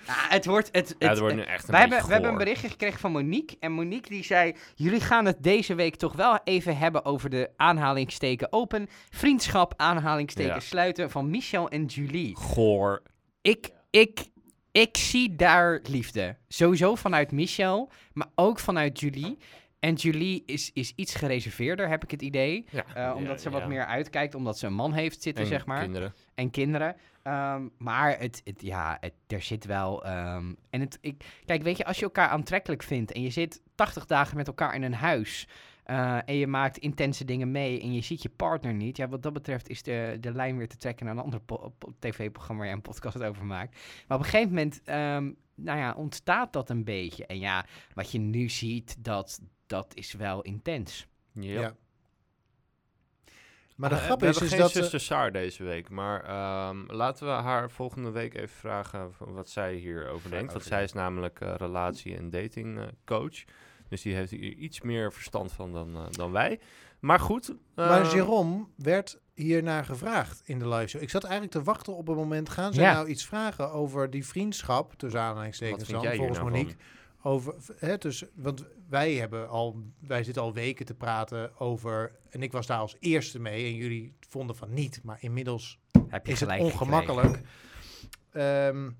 [0.09, 0.68] ja, het wordt...
[0.73, 3.12] Het, Ja, het wordt nu echt een Wij hebben, we hebben een berichtje gekregen van
[3.12, 3.57] Monique.
[3.61, 7.51] En Monique die zei: Jullie gaan het deze week toch wel even hebben over de
[7.57, 8.87] aanhalingsteken open.
[9.11, 10.61] Vriendschap, aanhalingsteken Ja.
[10.61, 12.37] sluiten van Michel en Julie.
[12.37, 13.03] Goor.
[13.42, 14.21] Ik, ik,
[14.73, 16.37] ik zie daar liefde.
[16.49, 19.38] Sowieso vanuit Michel, maar ook vanuit Julie.
[19.81, 22.66] En Julie is, is iets gereserveerder, heb ik het idee.
[22.71, 22.85] Ja.
[22.94, 25.81] Eh, omdat ze wat meer uitkijkt, omdat ze een man heeft zitten, En zeg maar
[25.83, 26.14] kinderen.
[26.35, 26.97] en kinderen.
[27.29, 30.05] Ehm, maar het, het, ja, het, er zit wel.
[30.05, 33.62] ehm, en het, ik, kijk, weet je, als je elkaar aantrekkelijk vindt en je zit
[33.75, 35.49] 80 dagen met elkaar in een huis.
[35.85, 38.97] eh, en je maakt intense dingen mee en je ziet je partner niet.
[38.97, 41.41] Ja, wat dat betreft is de, de lijn weer te trekken naar een ander
[41.99, 43.79] tv-programma waar je een podcast over maakt.
[44.07, 47.27] Maar op een gegeven moment, ehm, nou ja, ontstaat dat een beetje.
[47.27, 51.07] En ja, wat je nu ziet, dat, dat is wel intens.
[51.33, 51.61] Yep.
[51.61, 51.75] Ja.
[53.79, 54.79] Maar de Eh, grap we is, hebben is geen dat ze...
[54.81, 59.75] zuster Saar deze week, maar ehm, laten we haar volgende week even vragen wat zij
[59.75, 60.53] hierover denkt.
[60.53, 63.45] Want zij is namelijk eh, relatie- en datingcoach.
[63.88, 66.61] dus die heeft hier iets meer verstand van dan, eh, dan wij.
[67.01, 67.55] Maar goed.
[67.75, 71.03] Maar ehm, Jérôme werd hiernaar gevraagd in de live show.
[71.03, 72.49] Ik zat eigenlijk te wachten op een moment.
[72.49, 72.93] Gaan ze Ja.
[72.93, 76.73] nou iets vragen over die vriendschap, tussen wat aanhalingstekens vind dan, volgens nou Monique.
[76.73, 76.97] van?
[77.29, 82.43] Over, hè, dus, want wij hebben al, wij zitten al weken te praten over, en
[82.43, 86.33] ik was daar als eerste mee en jullie vonden van niet, maar inmiddels Heb je
[86.33, 87.41] is het ongemakkelijk.
[88.33, 88.91] Ehm,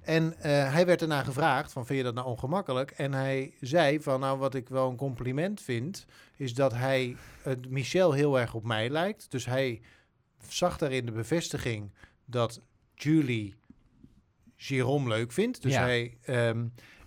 [0.00, 2.90] en eh, hij werd ernaar gevraagd van vind je dat nou ongemakkelijk?
[2.90, 7.70] En hij zei van nou wat ik wel een compliment vind is dat hij het
[7.70, 9.30] Michel heel erg op mij lijkt.
[9.30, 9.80] Dus hij
[10.48, 11.92] zag daarin de bevestiging
[12.24, 12.60] dat
[12.94, 13.54] Julie
[14.56, 15.62] Jérôme leuk vindt.
[15.62, 15.80] Dus Ja.
[15.80, 16.66] hij ehm,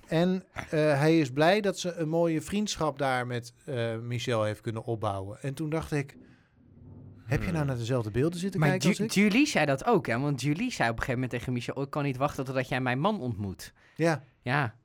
[0.09, 4.61] en eh, hij is blij dat ze een mooie vriendschap daar met eh, Michel heeft
[4.61, 5.41] kunnen opbouwen.
[5.41, 6.17] En toen dacht ik,
[7.25, 7.65] heb je nou Hmm.
[7.67, 9.12] naar dezelfde beelden zitten Maar kijken als Ju- ik?
[9.12, 10.19] Julie zei dat ook, hè?
[10.19, 11.73] Want Julie zei op een gegeven moment tegen Michel...
[11.73, 13.73] "Oh, ik kan niet wachten totdat jij mijn man ontmoet.
[13.95, 14.23] Ja.
[14.41, 14.75] Ja.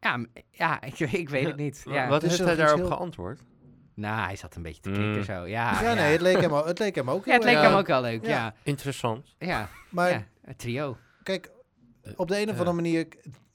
[0.00, 1.82] Ja, ja ik, ik weet Ja, het niet.
[1.88, 2.08] Ja.
[2.08, 3.40] Wat heeft hij daarop heel- geantwoord?
[3.94, 5.22] Nou, hij zat een beetje te knikken Mm.
[5.24, 5.32] zo.
[5.32, 7.74] Ja, Ja, nee, het leek hem, al- het leek hem ook Ja, het leek hem
[7.74, 8.28] ook wel leuk, Ja.
[8.30, 8.54] ja.
[8.62, 9.34] Interessant.
[9.38, 10.24] Ja, Maar ja.
[10.42, 10.96] Het trio.
[11.22, 11.50] Kijk,
[12.16, 13.06] op de een of andere manier,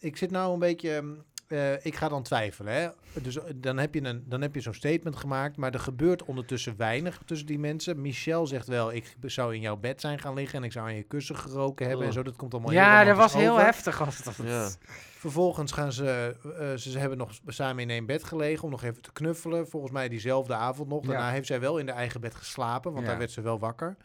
[0.02, 1.10] ik, zit nou een beetje, ehm,
[1.48, 2.74] eh, ik ga dan twijfelen.
[2.74, 2.90] Hè?
[3.22, 6.24] Dus eh, dan heb je, een, dan heb je zo'n statement gemaakt, maar er gebeurt
[6.24, 8.02] ondertussen weinig tussen die mensen.
[8.02, 10.96] Michel zegt wel, ik zou in jouw bed zijn gaan liggen en ik zou aan
[10.96, 12.18] je kussen geroken hebben en Oh.
[12.18, 12.24] zo.
[12.24, 14.02] Dat komt allemaal heel Ja, dat was heel heftig.
[14.02, 14.70] Als dat Ja.
[15.18, 18.84] Vervolgens gaan ze, eh, ze, ze hebben nog samen in één bed gelegen om nog
[18.84, 19.68] even te knuffelen.
[19.68, 21.06] Volgens mij diezelfde avond nog.
[21.06, 21.32] Daarna Ja.
[21.34, 23.10] heeft zij wel in de eigen bed geslapen, want Ja.
[23.10, 23.98] daar werd ze wel wakker.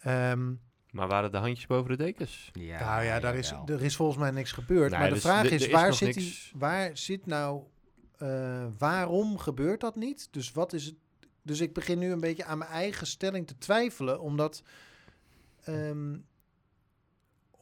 [0.00, 0.52] Ehm,
[0.92, 2.50] Maar waren de handjes boven de dekens?
[2.52, 4.90] Ja, nou ja, daar is, er is volgens mij niks gebeurd.
[4.90, 6.50] Nee, maar de dus vraag is, is waar, zit niks.
[6.50, 7.62] die, waar zit nou...
[8.18, 10.28] eh, waarom gebeurt dat niet?
[10.30, 10.94] Dus wat is het...
[11.42, 14.62] Dus ik begin nu een beetje aan mijn eigen stelling te twijfelen, omdat...
[15.64, 16.16] ehm,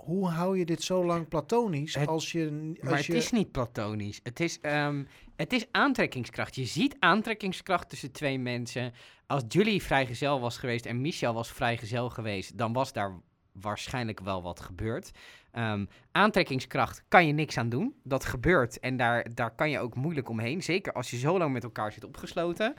[0.08, 2.72] hoe hou je dit zo lang platonisch Het- als je...
[2.80, 4.20] Als Maar het je is niet platonisch.
[4.22, 5.04] Het is, ehm,
[5.36, 6.54] het is aantrekkingskracht.
[6.54, 8.92] Je ziet aantrekkingskracht tussen twee mensen.
[9.26, 13.20] Als Julie vrijgezel was geweest en Michel was vrijgezel geweest, dan was daar
[13.52, 15.10] waarschijnlijk wel wat gebeurd.
[15.52, 17.94] Ehm, aantrekkingskracht kan je niks aan doen.
[18.04, 20.62] Dat gebeurt en daar, daar kan je ook moeilijk omheen.
[20.62, 22.74] Zeker als je zo lang met elkaar zit opgesloten.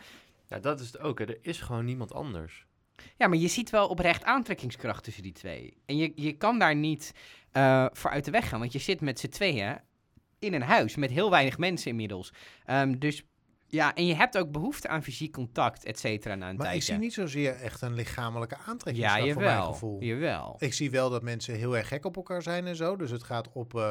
[0.47, 1.19] Ja, dat is het ook.
[1.19, 1.25] hè.
[1.25, 2.65] Er is gewoon niemand anders.
[3.18, 5.78] Ja, maar je ziet wel oprecht aantrekkingskracht tussen die twee.
[5.86, 7.14] En je, je kan daar niet
[7.52, 9.78] eh, voor uit de weg gaan, want je zit met z'n tweeën
[10.39, 12.34] in een huis met heel weinig mensen inmiddels.
[12.66, 13.24] Ehm, dus
[13.68, 16.82] ja, en je hebt ook behoefte aan fysiek contact, et cetera, na een Maar ik
[16.82, 19.72] zie niet zozeer echt een lichamelijke ja, aantrekkingskracht voor mijn jawel.
[19.72, 20.02] gevoel.
[20.02, 20.56] Jawel.
[20.60, 22.95] Ik zie wel dat mensen heel erg gek op elkaar zijn en zo.
[22.95, 23.82] Dus het gaat op, eh,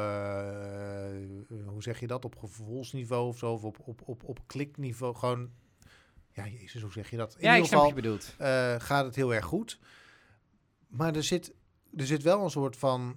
[1.65, 3.53] hoe zeg je dat, op gevoelsniveau of zo.
[3.53, 5.15] Of op, op, op, op klikniveau.
[5.15, 5.49] Gewoon,
[6.45, 7.35] ja, jezus, hoe zeg je dat?
[7.37, 8.35] In ja, ik ieder snap wat geval je bedoelt.
[8.37, 9.79] eh, gaat het heel erg goed.
[10.87, 11.53] Maar er zit,
[11.97, 13.15] er zit wel een soort van,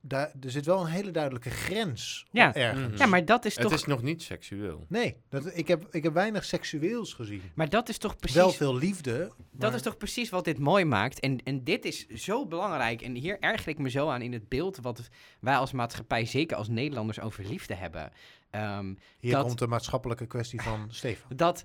[0.00, 2.54] da- er zit wel een hele duidelijke grens Ja.
[2.54, 2.88] ergens.
[2.88, 2.96] Mhm.
[2.96, 3.72] Ja, maar dat is Het toch...
[3.72, 4.84] is nog niet seksueel.
[4.88, 7.42] Nee, dat, ik, heb, ik heb weinig seksueels gezien.
[7.54, 8.36] Maar dat is toch precies...
[8.36, 9.32] Wel veel liefde.
[9.52, 11.20] Dat is toch precies wat dit mooi maakt.
[11.20, 13.02] En, en dit is zo belangrijk.
[13.02, 15.08] En hier erger ik me zo aan in het beeld wat
[15.40, 18.12] wij als maatschappij, zeker als Nederlanders, over liefde hebben.
[18.50, 21.36] Ehm, Hier dat- komt de maatschappelijke kwestie van Stefan.
[21.36, 21.64] dat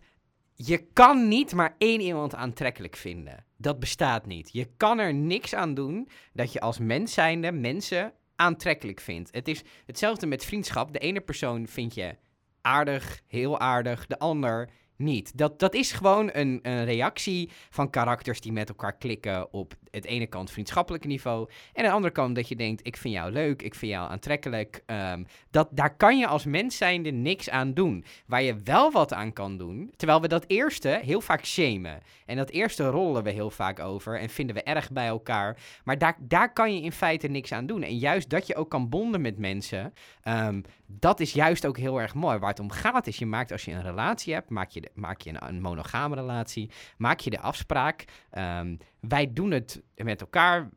[0.56, 3.46] je kan niet maar één iemand aantrekkelijk vinden.
[3.58, 4.50] Dat bestaat niet.
[4.54, 9.30] Je kan er niks aan doen dat je als mens zijnde mensen aantrekkelijk vindt.
[9.32, 10.94] Het is hetzelfde met vriendschap.
[10.94, 12.16] De ene persoon vind je
[12.62, 15.38] aardig, heel aardig, de ander niet.
[15.38, 20.06] Dat, dat is gewoon een, een reactie van karakters die met elkaar klikken op het
[20.06, 21.50] ene kant vriendschappelijke niveau.
[21.74, 24.10] En aan de andere kant dat je denkt, ik vind jou leuk, ik vind jou
[24.10, 24.84] aantrekkelijk.
[24.86, 28.06] Ehm, dat, daar kan je als mens zijnde niks aan doen.
[28.26, 32.02] Waar je wel wat aan kan doen, terwijl we dat eerste heel vaak shamen.
[32.26, 35.58] En dat eerste rollen we heel vaak over en vinden we erg bij elkaar.
[35.84, 37.84] Maar daar, daar kan je in feite niks aan doen.
[37.84, 42.02] En juist dat je ook kan bonden met mensen, ehm, dat is juist ook heel
[42.02, 42.38] erg mooi.
[42.38, 44.92] Waar het om gaat is, je maakt als je een relatie hebt, maak je, de,
[44.94, 48.06] maak je een, een monogame relatie, maak je de afspraak.
[48.30, 50.70] ehm, wij doen het met elkaar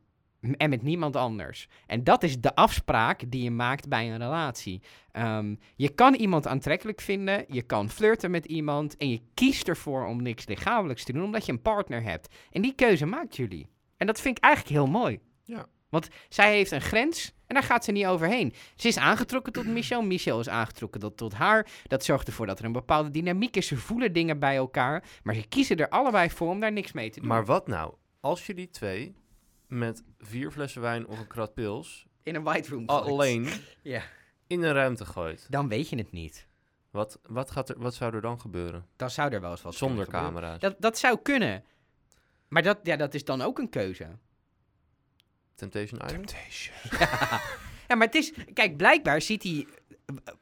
[0.57, 1.67] en met niemand anders.
[1.85, 4.81] En dat is de afspraak die je maakt bij een relatie.
[5.11, 10.05] Ehm, je kan iemand aantrekkelijk vinden, je kan flirten met iemand en je kiest ervoor
[10.05, 12.35] om niks lichamelijks te doen, omdat je een partner hebt.
[12.51, 13.67] En die keuze maakt jullie.
[13.97, 15.19] En dat vind ik eigenlijk heel mooi.
[15.43, 15.65] Ja.
[15.89, 18.53] Want zij heeft een grens en daar gaat ze niet overheen.
[18.75, 21.67] Ze is aangetrokken tot Michel, Michel is aangetrokken tot, tot haar.
[21.87, 23.67] Dat zorgt ervoor dat er een bepaalde dynamiek is.
[23.67, 27.09] Ze voelen dingen bij elkaar, maar ze kiezen er allebei voor om daar niks mee
[27.09, 27.27] te doen.
[27.29, 29.15] Maar wat nou als je die twee
[29.67, 33.05] met vier flessen wijn of een krat pils in een white room gooit.
[33.05, 33.49] alleen
[33.83, 34.01] Ja.
[34.47, 35.47] in een ruimte gooit?
[35.49, 36.47] Dan weet je het niet.
[36.91, 38.85] Wat, wat, gaat er, wat zou er dan gebeuren?
[38.95, 40.59] Dan zou er wel eens wat Zonder camera's.
[40.59, 41.63] Dat, dat zou kunnen.
[42.47, 44.07] Maar dat, ja, dat is dan ook een keuze.
[45.59, 46.27] Temptation Island?
[46.27, 47.39] Temptation.
[47.89, 48.33] Ja, maar het is...
[48.53, 49.67] Kijk, blijkbaar ziet hij...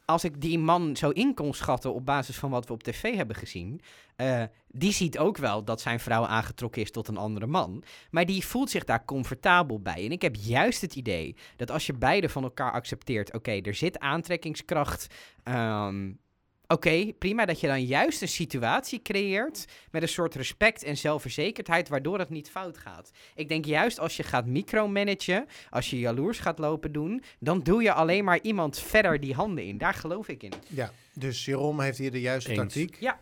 [0.05, 3.15] Als ik die man zo in kon schatten op basis van wat we op tv
[3.15, 3.81] hebben gezien...
[4.15, 7.83] eh, die ziet ook wel dat zijn vrouw aangetrokken is tot een andere man.
[8.11, 10.05] Maar die voelt zich daar comfortabel bij.
[10.05, 13.33] En ik heb juist het idee dat als je beide van elkaar accepteert...
[13.33, 15.07] Oké, er zit aantrekkingskracht...
[15.43, 16.11] ehm,
[16.67, 21.89] Oké, prima dat je dan juist een situatie creëert met een soort respect en zelfverzekerdheid,
[21.89, 23.11] waardoor het niet fout gaat.
[23.35, 27.81] Ik denk juist als je gaat micromanagen, als je jaloers gaat lopen doen, dan doe
[27.83, 29.77] je alleen maar iemand verder die handen in.
[29.77, 30.53] Daar geloof ik in.
[30.67, 32.59] Ja, dus Jerome heeft hier de juiste Eens.
[32.59, 32.95] tactiek.
[32.99, 33.19] Ja.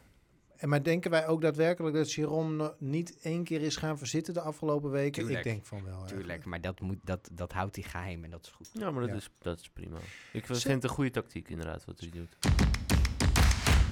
[0.55, 4.39] En maar denken wij ook daadwerkelijk dat Jerome niet één keer is gaan verzitten de
[4.41, 5.11] afgelopen weken?
[5.23, 5.45] Tuurlijk.
[5.45, 5.93] Ik denk van wel.
[5.93, 6.19] eigenlijk.
[6.19, 8.69] Tuurlijk, maar dat, moet, dat, dat houdt hij geheim en dat is goed.
[8.73, 9.15] Ja, maar dat, Ja.
[9.15, 9.97] Is, dat is prima.
[10.33, 12.37] Ik vind het een goede tactiek inderdaad wat hij doet.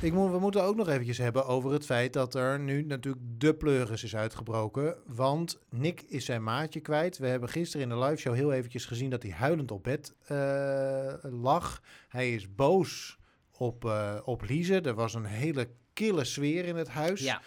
[0.03, 3.23] Ik moet, we moeten ook nog eventjes hebben over het feit dat er nu natuurlijk
[3.37, 4.95] de pleuris is uitgebroken.
[5.05, 7.17] Want Nick is zijn maatje kwijt.
[7.17, 10.13] We hebben gisteren in de live show heel eventjes gezien dat hij huilend op bed
[10.25, 11.81] eh, lag.
[12.07, 13.17] Hij is boos
[13.51, 14.81] op, eh op Lize.
[14.81, 17.21] Er was een hele kille sfeer in het huis.
[17.21, 17.41] Ja,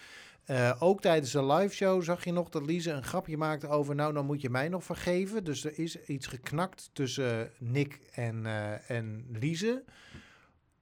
[0.45, 3.95] Eh, ook tijdens de live show zag je nog dat Lise een grapje maakte over...
[3.95, 5.43] nou, dan moet je mij nog vergeven.
[5.43, 9.83] Dus er is iets geknakt tussen Nick en, eh en Lise.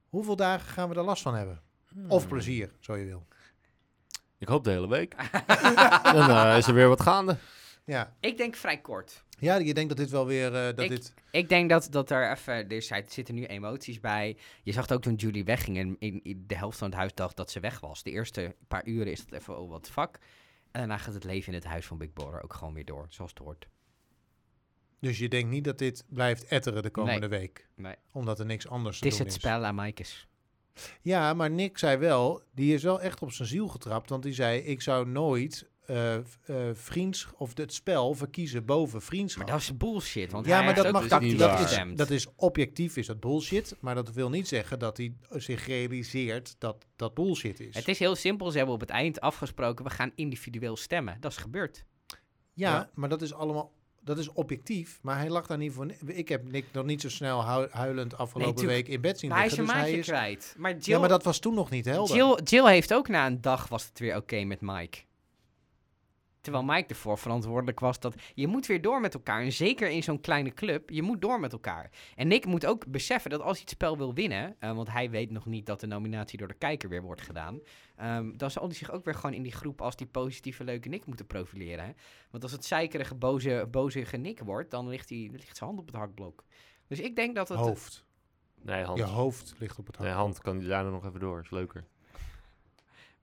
[0.08, 1.60] Hoeveel dagen gaan we er last van hebben?
[2.08, 3.26] Of plezier, zo je wil.
[4.38, 5.14] Ik hoop de hele week.
[6.12, 7.36] Dan eh, is er weer wat gaande.
[7.84, 8.16] Ja.
[8.20, 9.24] Ik denk vrij kort.
[9.38, 10.46] ja, je denkt dat dit wel weer...
[10.54, 11.14] eh, dat Ik- dit...
[11.30, 14.36] Ik denk dat, dat er even, er zitten nu emoties bij.
[14.62, 17.14] Je zag het ook toen Julie wegging en in, in de helft van het huis
[17.14, 18.02] dacht dat ze weg was.
[18.02, 20.18] De eerste paar uren is het even, oh wat fuck.
[20.70, 23.06] En daarna gaat het leven in het huis van Big Brother ook gewoon weer door,
[23.08, 23.66] zoals het hoort.
[25.00, 27.68] Dus je denkt niet dat dit blijft etteren de komende week?
[27.74, 27.94] Nee.
[28.12, 30.28] Omdat er niks anders Het te is doen het spel aan Maaikes.
[31.02, 34.10] Ja, maar Nick zei wel, die is wel echt op zijn ziel getrapt.
[34.10, 36.22] Want die zei, ik zou nooit eh eh,
[36.72, 39.42] vriends of het spel verkiezen boven vriendschap.
[39.42, 41.80] Maar dat is bullshit, want ja, hij maar dat mag dus dat, niet dat, is,
[41.94, 43.76] dat is objectief is dat bullshit.
[43.80, 47.74] Maar dat wil niet zeggen dat hij zich realiseert dat dat bullshit is.
[47.74, 51.16] Het is heel simpel, ze hebben op het eind afgesproken, we gaan individueel stemmen.
[51.20, 51.84] Dat is gebeurd.
[52.06, 52.16] ja,
[52.70, 52.90] Ja.
[52.94, 53.72] maar dat is allemaal
[54.06, 54.98] dat is objectief.
[55.02, 55.86] Maar hij lag daar niet voor.
[56.06, 59.46] Ik heb Nick nog niet zo snel hu- huilend afgelopen week in bed zien hij
[59.46, 59.68] is liggen.
[59.68, 60.54] een Dus maatje hij kwijt.
[60.58, 62.16] Maar Jill, Ja, maar dat was toen nog niet helder.
[62.16, 64.98] Jill, Jill heeft ook na een dag was het weer oké met Mike.
[66.46, 69.42] Terwijl Mike ervoor verantwoordelijk was dat je moet weer door met elkaar.
[69.42, 71.90] En zeker in zo'n kleine club, je moet door met elkaar.
[72.16, 75.10] En Nick moet ook beseffen dat als hij het spel wil winnen, eh, want hij
[75.10, 77.60] weet nog niet dat de nominatie door de kijker weer wordt gedaan,
[77.96, 80.88] ehm, dan zal hij zich ook weer gewoon in die groep als die positieve leuke
[80.88, 81.84] Nick moeten profileren.
[81.84, 81.90] Hè?
[82.30, 85.86] Want als het zeikerige boze, bozige Nick wordt, dan ligt, hij, ligt zijn hand op
[85.86, 86.44] het hakblok.
[86.86, 87.58] Dus ik denk dat het...
[87.58, 88.04] hoofd.
[88.62, 88.98] Nee, hand.
[88.98, 90.20] Je hoofd ligt op het Nee, hoofd.
[90.20, 91.40] hand kan die daarna nog even door.
[91.40, 91.84] Is leuker.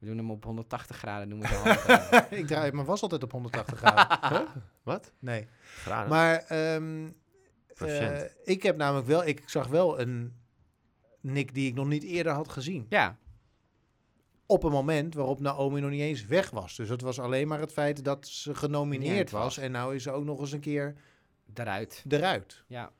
[0.03, 3.77] We doen hem op 180 graden, noemen we ik draai mijn was altijd op 180
[3.77, 4.47] graden.
[4.83, 5.11] Wat?
[5.19, 5.47] Nee.
[5.61, 6.09] Graden.
[6.09, 7.09] Maar ehm,
[7.77, 10.33] eh, ik heb namelijk wel, ik zag wel een
[11.21, 12.85] Nick die ik nog niet eerder had gezien.
[12.89, 13.17] ja,
[14.45, 16.75] Op een moment waarop Naomi nog niet eens weg was.
[16.75, 19.43] Dus het was alleen maar het feit dat ze genomineerd was.
[19.43, 19.57] was.
[19.57, 20.95] En nou is ze ook nog eens een keer
[21.45, 22.03] daaruit.
[22.09, 22.63] eruit.
[22.67, 22.91] Ja.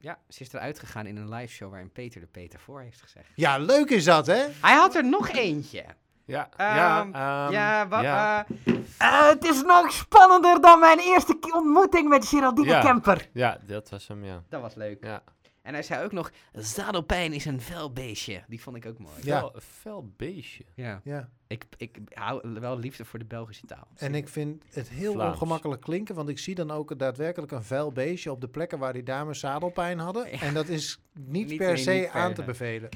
[0.00, 3.00] Ja, ze is eruit gegaan in een live show waarin Peter de Peter voor heeft
[3.02, 3.28] gezegd.
[3.34, 4.46] Ja, leuk is dat, hè?
[4.60, 5.84] Hij had er nog eentje.
[6.24, 12.08] ja, Ehm, ja, ehm, ja, eh, eh, het is nog spannender dan mijn eerste ontmoeting
[12.08, 12.80] met Geraldine Ja.
[12.80, 13.28] Kemper.
[13.32, 14.42] ja, dat was hem, ja.
[14.48, 15.04] Dat was leuk.
[15.04, 15.22] Ja.
[15.68, 18.42] En hij zei ook nog, zadelpijn is een fel beestje.
[18.46, 19.14] Die vond ik ook mooi.
[19.22, 19.38] Ja.
[19.40, 20.64] Fel, fel beestje.
[20.74, 21.00] Ja.
[21.04, 21.28] Ja.
[21.46, 23.88] Ik, ik hou wel liefde voor de Belgische taal.
[23.96, 25.32] En ik vind het heel Vlaams.
[25.34, 28.92] ongemakkelijk klinken, want ik zie dan ook daadwerkelijk een vuil beestje op de plekken waar
[28.92, 30.30] die dames zadelpijn hadden.
[30.30, 30.40] Ja.
[30.40, 32.88] En dat is niet, Niet- per se niet aan te bevelen.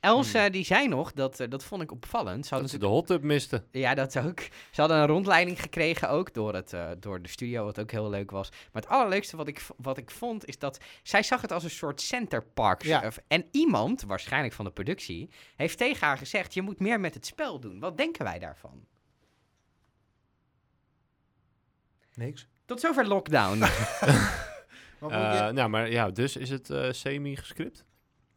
[0.00, 2.46] Els, eh, die zei nog, dat, eh, dat vond ik opvallend.
[2.46, 3.66] Ze Dat ze de hot tub misten.
[3.70, 4.40] Ja, dat ook.
[4.70, 8.08] Ze hadden een rondleiding gekregen ook door, het, eh, door de studio, wat ook heel
[8.08, 8.50] leuk was.
[8.50, 11.70] Maar het allerleukste wat ik, wat ik vond, is dat zij zag het als een
[11.70, 12.82] soort centerpark.
[12.82, 13.12] Ja.
[13.28, 17.26] En iemand, waarschijnlijk van de productie, heeft tegen haar gezegd, je moet meer met het
[17.26, 17.80] spel doen.
[17.80, 18.86] Wat denken wij daarvan?
[22.14, 22.48] Niks.
[22.64, 23.64] Tot zover lockdown.
[24.98, 27.84] Maar Eh, nou, maar ja, dus is het semi-gescript?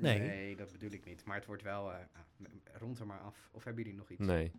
[0.01, 0.55] Nee.
[0.55, 1.25] dat bedoel ik niet.
[1.25, 1.97] Maar het wordt wel, eh,
[2.73, 3.49] rond er maar af.
[3.51, 4.27] Of hebben jullie nog iets?
[4.27, 4.45] Nee.
[4.45, 4.51] Ik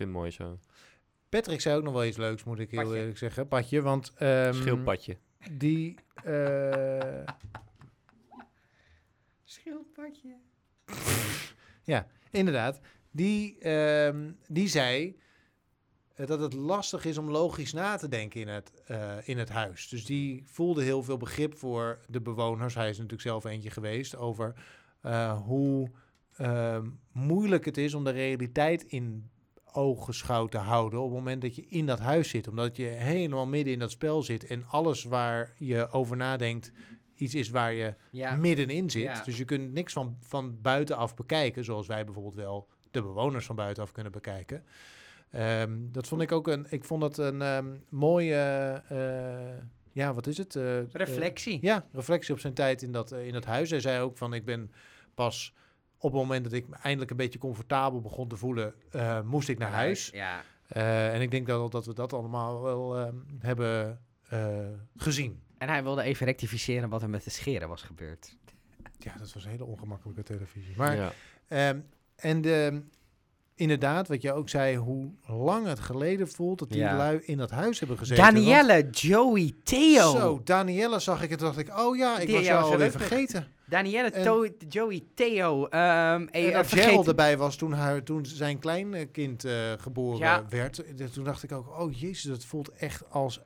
[0.00, 0.58] vind het mooi zo.
[1.28, 2.98] Patrick zei ook nog wel iets leuks, moet ik heel Patje.
[2.98, 3.48] eerlijk zeggen.
[3.48, 4.12] Patje, want...
[4.14, 5.16] ehm, Schildpadje.
[5.52, 5.94] Die...
[6.24, 7.24] eh,
[9.44, 10.36] Schildpadje.
[12.30, 12.80] inderdaad.
[13.10, 15.18] Die, ehm, die zei
[16.16, 19.88] dat het lastig is om logisch na te denken in het, eh, in het huis.
[19.88, 22.74] Dus die voelde heel veel begrip voor de bewoners.
[22.74, 24.54] Hij is natuurlijk zelf eentje geweest over
[25.00, 25.90] eh, hoe
[27.12, 29.30] moeilijk het is om de realiteit in
[29.72, 32.48] ooggeschouwd te houden op het moment dat je in dat huis zit.
[32.48, 36.72] Omdat je helemaal midden in dat spel zit en alles waar je over nadenkt
[37.14, 38.36] iets is waar je Ja.
[38.36, 39.02] middenin zit.
[39.02, 39.22] Ja.
[39.24, 43.56] Dus je kunt niks van, van buitenaf bekijken, zoals wij bijvoorbeeld wel de bewoners van
[43.56, 44.64] buitenaf kunnen bekijken.
[45.34, 49.62] Ehm, dat vond ik ook een, ik vond dat een ehm, mooie, eh,
[49.92, 50.56] ja, wat is het?
[50.56, 51.58] Eh, eh, Reflectie.
[51.62, 53.70] ja, reflectie op zijn tijd in dat, in dat huis.
[53.70, 54.72] Hij zei ook van, ik ben
[55.14, 55.54] pas
[56.04, 59.48] op het moment dat ik me eindelijk een beetje comfortabel begon te voelen, eh, moest
[59.48, 60.10] ik naar huis.
[60.12, 60.42] Ja.
[60.68, 64.58] Eh, en ik denk dat, dat we dat allemaal wel ehm, hebben eh,
[64.96, 65.42] gezien.
[65.58, 68.36] En hij wilde even rectificeren wat er met de scheren was gebeurd.
[68.98, 70.76] Ja, dat was een hele ongemakkelijke televisie.
[70.76, 71.12] Maar ja.
[71.48, 71.80] Ehm,
[72.16, 72.82] en de,
[73.54, 76.96] inderdaad, wat je ook zei, hoe lang het geleden voelt dat die Ja.
[76.96, 78.24] lui in dat huis hebben gezeten.
[78.24, 80.10] Danielle, Joey, Theo.
[80.10, 83.46] Zo, Danielle zag ik en dacht ik, oh ja, ik was jou alweer vergeten.
[83.66, 85.66] Danielle, En- To- Joey, Theo.
[85.66, 90.44] ehm eh, En Gerald erbij was toen, haar, toen zijn kleinkind eh geboren Ja.
[90.48, 90.84] werd.
[90.84, 93.40] Eh, Toen dacht ik ook, oh jezus, dat voelt echt als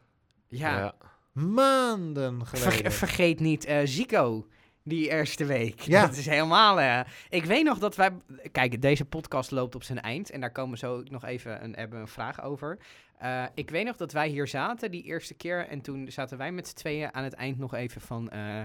[0.51, 0.95] Ja, Ja.
[1.33, 2.73] maanden geleden.
[2.73, 4.47] Ver- vergeet niet eh, Zico.
[4.89, 5.81] Die eerste week.
[5.81, 6.07] Ja.
[6.07, 6.81] Dat is helemaal...
[6.81, 8.11] eh, ik weet nog dat wij...
[8.53, 10.31] Kijk, deze podcast loopt op zijn eind.
[10.31, 12.79] En daar komen we zo nog even een, hebben een vraag over.
[13.19, 15.67] Eh, ik weet nog dat wij hier zaten die eerste keer.
[15.69, 18.31] En toen zaten wij met z'n tweeën aan het eind nog even van...
[18.31, 18.63] eh,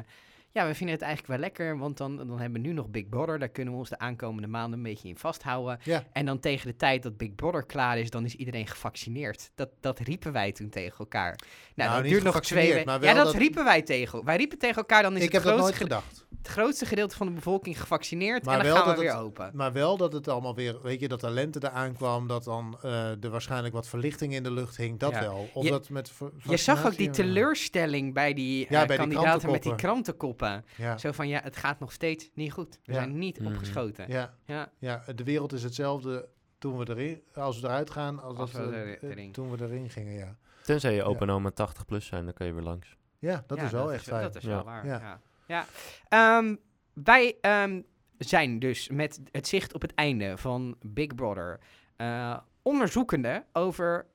[0.54, 3.10] ja, we vinden het eigenlijk wel lekker, want dan, dan hebben we nu nog Big
[3.10, 3.39] Brother.
[3.39, 5.80] Daar kunnen we ons de aankomende maanden een beetje in vasthouden.
[5.84, 6.04] Ja.
[6.12, 9.51] En dan tegen de tijd dat Big Brother klaar is, dan is iedereen gevaccineerd.
[9.56, 11.36] Dat, dat riepen wij toen tegen elkaar.
[11.36, 12.91] Nou, Nou, dat niet duurt nog twee weken.
[13.01, 14.26] Ja, dat, dat- riepen wij tegen.
[14.26, 16.26] Wij riepen tegen elkaar, dan is Ik het, heb dat nooit gedacht.
[16.38, 18.45] het grootste gedeelte van de bevolking gevaccineerd.
[18.45, 19.51] Maar en dan wel gaan we dat weer het- open.
[19.54, 22.78] Maar wel dat het allemaal weer, weet je, dat de lente eraan kwam, dat dan
[22.82, 24.99] eh, er waarschijnlijk wat verlichting in de lucht hing.
[24.99, 25.20] Dat Ja.
[25.20, 25.49] wel.
[25.54, 26.12] Of Je- dat met
[26.47, 30.43] Je zag ook die teleurstelling bij die, Ja, eh, bij die kandidaten met die krantenkoppen.
[30.78, 30.98] Ja.
[30.98, 32.80] Zo van, ja, het gaat nog steeds niet goed.
[32.84, 33.00] We Ja.
[33.00, 33.52] zijn niet Mhm.
[33.54, 34.06] opgeschoten.
[34.08, 34.72] Ja, Ja.
[34.78, 38.70] ja, de wereld is hetzelfde toen we erin, als we eruit gaan, als, Als dat
[38.70, 39.32] we we, erin.
[39.32, 40.36] toen we erin gingen, ja.
[40.64, 42.98] Tenzij je opa en oma 80 plus zijn, dan kan je weer langs.
[43.20, 44.22] Ja, dat Ja, is wel echt fijn.
[44.24, 44.50] Dat is Ja.
[44.50, 45.00] wel waar, Ja.
[45.00, 45.20] ja.
[45.48, 45.66] ja.
[46.10, 46.56] Ehm,
[46.94, 47.82] wij ehm,
[48.18, 51.60] zijn dus met het zicht op het einde van Big Brother
[51.96, 54.06] eh, onderzoekende over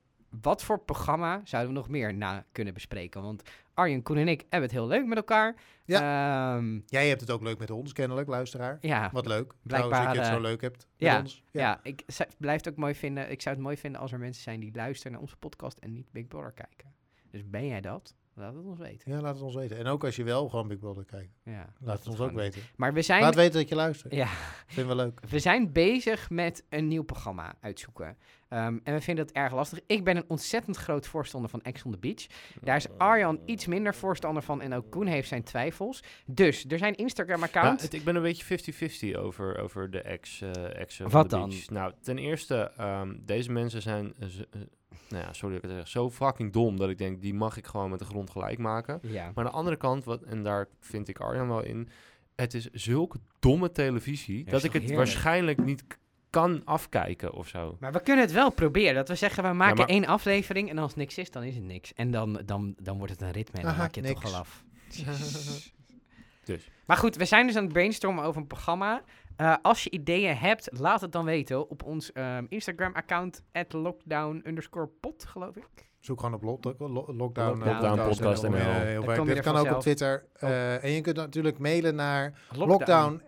[0.42, 3.22] wat voor programma zouden we nog meer na kunnen bespreken.
[3.22, 3.42] Want
[3.78, 5.56] Arjen, Koen en ik hebben het heel leuk met elkaar.
[5.84, 6.62] Ja.
[6.86, 8.78] Jij hebt het ook leuk met ons, kennelijk, luisteraar.
[8.80, 9.52] ja, Wat leuk.
[9.62, 11.42] Blijkbaar, Trouwens, dat je het zo eh, leuk hebt ja, met ons.
[11.50, 11.80] ja.
[11.82, 13.30] ik zou, blijf het ook mooi vinden.
[13.30, 15.92] Ik zou het mooi vinden als er mensen zijn die luisteren naar onze podcast en
[15.92, 16.94] niet Big Brother kijken.
[17.30, 18.14] Dus ben jij dat?
[18.38, 19.12] Laat het ons weten.
[19.12, 19.76] Ja, laat het ons weten.
[19.78, 21.32] En ook als je wel gewoon Big Brother kijkt.
[21.44, 22.62] Ja, Laat het ons ook weten.
[22.76, 23.20] Maar we zijn...
[23.22, 24.14] Laat weten dat je luistert.
[24.14, 24.28] Ja,
[24.66, 25.20] Vinden we leuk.
[25.28, 28.16] We zijn bezig met een nieuw programma uitzoeken.
[28.48, 29.80] Ehm, en we vinden het erg lastig.
[29.86, 32.26] Ik ben een ontzettend groot voorstander van Ex on the Beach.
[32.60, 36.02] Daar is Arjan iets minder voorstander van en ook Koen heeft zijn twijfels.
[36.26, 37.88] Dus er zijn Instagram-accounts.
[37.88, 41.48] ik ben een beetje 50-50 over, over de ex, eh ex Wat de dan?
[41.48, 41.70] beach.
[41.70, 44.14] Nou, ten eerste, ehm, deze mensen zijn,
[45.08, 47.56] nou ja, sorry dat ik het zeg, zo fucking dom dat ik denk, die mag
[47.56, 48.98] ik gewoon met de grond gelijk maken.
[49.02, 49.24] ja.
[49.34, 51.88] Maar aan de andere kant, wat, en daar vind ik Arjan wel in,
[52.36, 54.98] het is zulke domme televisie is dat ik het heerlijk?
[55.10, 55.84] waarschijnlijk niet
[56.30, 57.76] kan afkijken of zo.
[57.80, 58.94] Maar we kunnen het wel proberen.
[58.94, 61.64] Dat we zeggen, we maken maar- één aflevering en als niks is, dan is het
[61.64, 61.94] niks.
[61.94, 64.20] En dan, dan, dan wordt het een ritme en dan Aha, maak je het niks.
[64.22, 64.64] toch al af.
[66.44, 66.70] Dus.
[66.86, 69.02] Maar goed, we zijn dus aan het brainstormen over een programma.
[69.38, 74.88] Eh, als je ideeën hebt, laat het dan weten op ons ehm, Instagram-account, lockdown underscore
[75.00, 75.64] pot, geloof ik.
[76.00, 77.58] Zoek gewoon op lo- lo- lockdown.
[77.64, 79.80] Lockdown eh, podcast eh, heel je Dit kan ook op.
[79.80, 80.26] Twitter.
[80.32, 83.22] eh, en je kunt natuurlijk mailen naar Lockdown,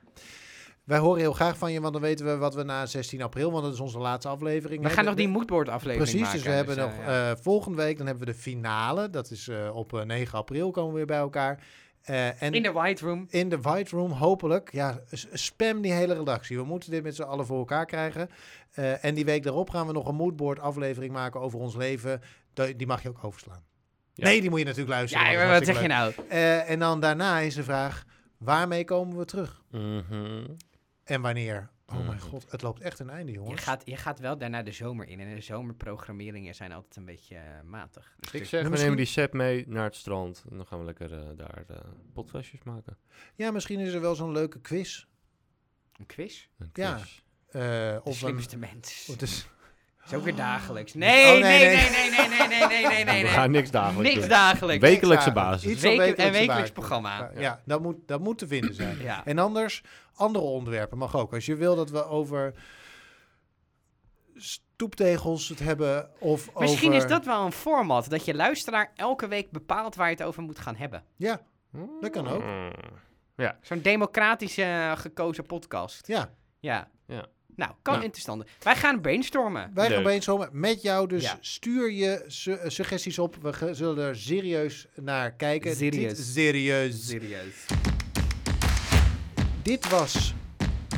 [0.84, 3.52] Wij horen heel graag van je, want dan weten we wat we na 16 april,
[3.52, 4.84] want dat is onze laatste aflevering.
[4.84, 6.38] We gaan nog die moodboard-aflevering Precies, maken.
[6.38, 7.30] dus we hebben eh, nog ja.
[7.30, 9.10] eh, volgende week, dan hebben we de finale.
[9.10, 11.64] Dat is eh, op eh, 9 april komen we weer bij elkaar.
[12.10, 13.26] Eh, en In de White Room.
[13.30, 14.72] in de White Room, hopelijk.
[14.72, 15.00] Ja,
[15.34, 16.58] spam die hele redactie.
[16.58, 18.30] We moeten dit met z'n allen voor elkaar krijgen.
[18.72, 22.22] Eh, en die week daarop gaan we nog een moodboard aflevering maken over ons leven.
[22.54, 23.64] Die mag je ook overslaan.
[24.14, 24.26] Ja.
[24.26, 25.32] Nee, die moet je natuurlijk luisteren.
[25.32, 26.14] Ja, wat zeg je nou?
[26.30, 28.06] Eh, en dan daarna is de vraag,
[28.38, 29.62] waarmee komen we terug?
[29.72, 30.46] Mhm.
[31.04, 31.70] En wanneer?
[31.92, 32.28] Oh mijn Mhm.
[32.28, 33.62] god, het loopt echt een einde, Je jongens.
[33.64, 35.20] gaat, je gaat wel daarna de zomer in.
[35.20, 38.16] En de zomerprogrammeringen zijn altijd een beetje eh, matig.
[38.20, 40.80] Dus Ik zeg, we misschien- nemen die set mee naar het strand en dan gaan
[40.80, 41.78] we lekker eh, daar uh,
[42.14, 42.98] potflesjes maken.
[43.36, 45.06] Ja, misschien is er wel zo'n leuke quiz.
[46.00, 46.48] Een quiz?
[46.58, 46.96] Een Ja.
[46.96, 47.22] quiz.
[47.48, 49.08] Eh, De of een, slimste mens.
[49.10, 49.48] of dus,
[50.12, 50.94] is ook weer dagelijks.
[50.94, 51.90] Oh, Nee, nee, nee, nee.
[51.90, 53.22] nee, nee, nee, nee, nee, nee, nee, nee.
[53.22, 54.30] We gaan niks dagelijks Niks doen.
[54.30, 54.82] dagelijks.
[54.84, 55.72] Wekelijkse basis.
[55.72, 56.72] Iets van Weken- en wekelijks basis.
[56.72, 57.18] programma.
[57.34, 58.98] Ja, ja, dat, moet, dat moet te vinden zijn.
[59.02, 59.26] Ja.
[59.26, 59.84] En anders,
[60.16, 61.34] andere onderwerpen mag ook.
[61.34, 62.54] Als je wil dat we over
[64.36, 67.04] stoeptegels het hebben of Misschien over...
[67.04, 68.10] is dat wel een format.
[68.10, 71.04] Dat je luisteraar elke week bepaalt waar je het over moet gaan hebben.
[71.16, 71.42] Ja,
[72.02, 72.44] dat kan ook.
[72.44, 72.72] Mm.
[73.62, 76.08] Zo'n democratische eh, gekozen podcast.
[76.08, 76.30] Ja,
[76.60, 76.88] Ja.
[77.08, 77.26] Ja.
[77.60, 78.06] Nou, kan Nou.
[78.06, 78.44] interessant.
[78.64, 79.72] Wij gaan brainstormen.
[79.74, 81.08] wij gaan brainstormen met jou.
[81.08, 81.38] Dus Ja.
[81.42, 83.36] stuur je su- eh, suggesties op.
[83.42, 85.76] We zullen er serieus naar kijken.
[85.76, 86.18] Serieus.
[86.18, 87.08] Dit, serieus.
[87.08, 87.66] Serieus.
[89.64, 90.34] Dit was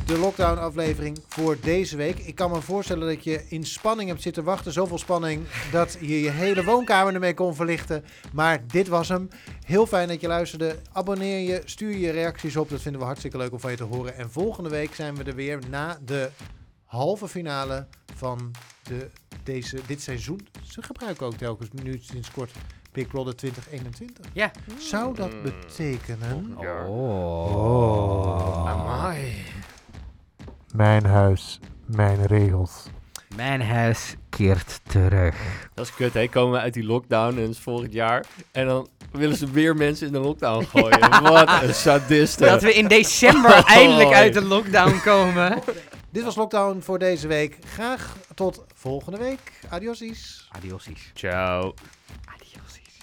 [0.06, 2.20] de lockdown aflevering voor deze week.
[2.20, 4.72] Ik kan me voorstellen dat je in spanning hebt zitten wachten.
[4.72, 8.04] Zoveel spanning dat je je hele woonkamer ermee kon verlichten.
[8.34, 9.30] Maar dit was hem.
[9.66, 10.76] Heel fijn dat je luisterde.
[10.92, 12.70] Abonneer je, stuur je reacties op.
[12.70, 14.16] Dat vinden we hartstikke leuk om van je te horen.
[14.16, 16.30] En volgende week zijn we er weer na de
[16.86, 18.52] halve finale van
[18.84, 19.10] de,
[19.44, 20.48] deze, dit seizoen.
[20.64, 22.52] Ze gebruiken ook telkens nu sinds kort
[22.92, 24.26] Big Brother 2021.
[24.34, 24.52] Ja.
[24.78, 26.58] Zou dat betekenen...
[26.58, 28.70] Oh.
[28.70, 29.34] Amai.
[30.74, 32.72] Mijn huis, mijn regels.
[33.36, 35.36] Mijn huis keert terug.
[35.74, 36.28] Dat is kut, hè?
[36.28, 38.26] Komen we uit die lockdown is volgend jaar.
[38.52, 41.24] En dan willen ze weer mensen in de lockdown gooien.
[41.24, 42.46] Wat een sadiste.
[42.46, 43.70] Dat we in december Oh.
[43.70, 45.62] eindelijk uit de lockdown komen.
[46.10, 47.58] Dit was Lockdown voor deze week.
[47.74, 49.40] Graag tot volgende week.
[49.70, 50.48] Adiosies.
[50.52, 51.12] Adiosies.
[51.14, 51.74] Ciao.
[52.26, 52.98] Adiosies.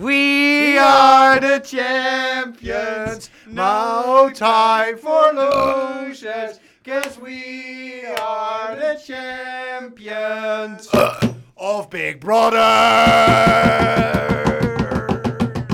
[0.00, 3.28] We are the champions.
[3.46, 6.58] No time for losers.
[6.82, 10.88] Cause we are the champions
[11.58, 12.56] of Big Brother.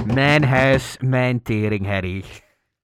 [0.04, 2.24] Man has man tearing Harry.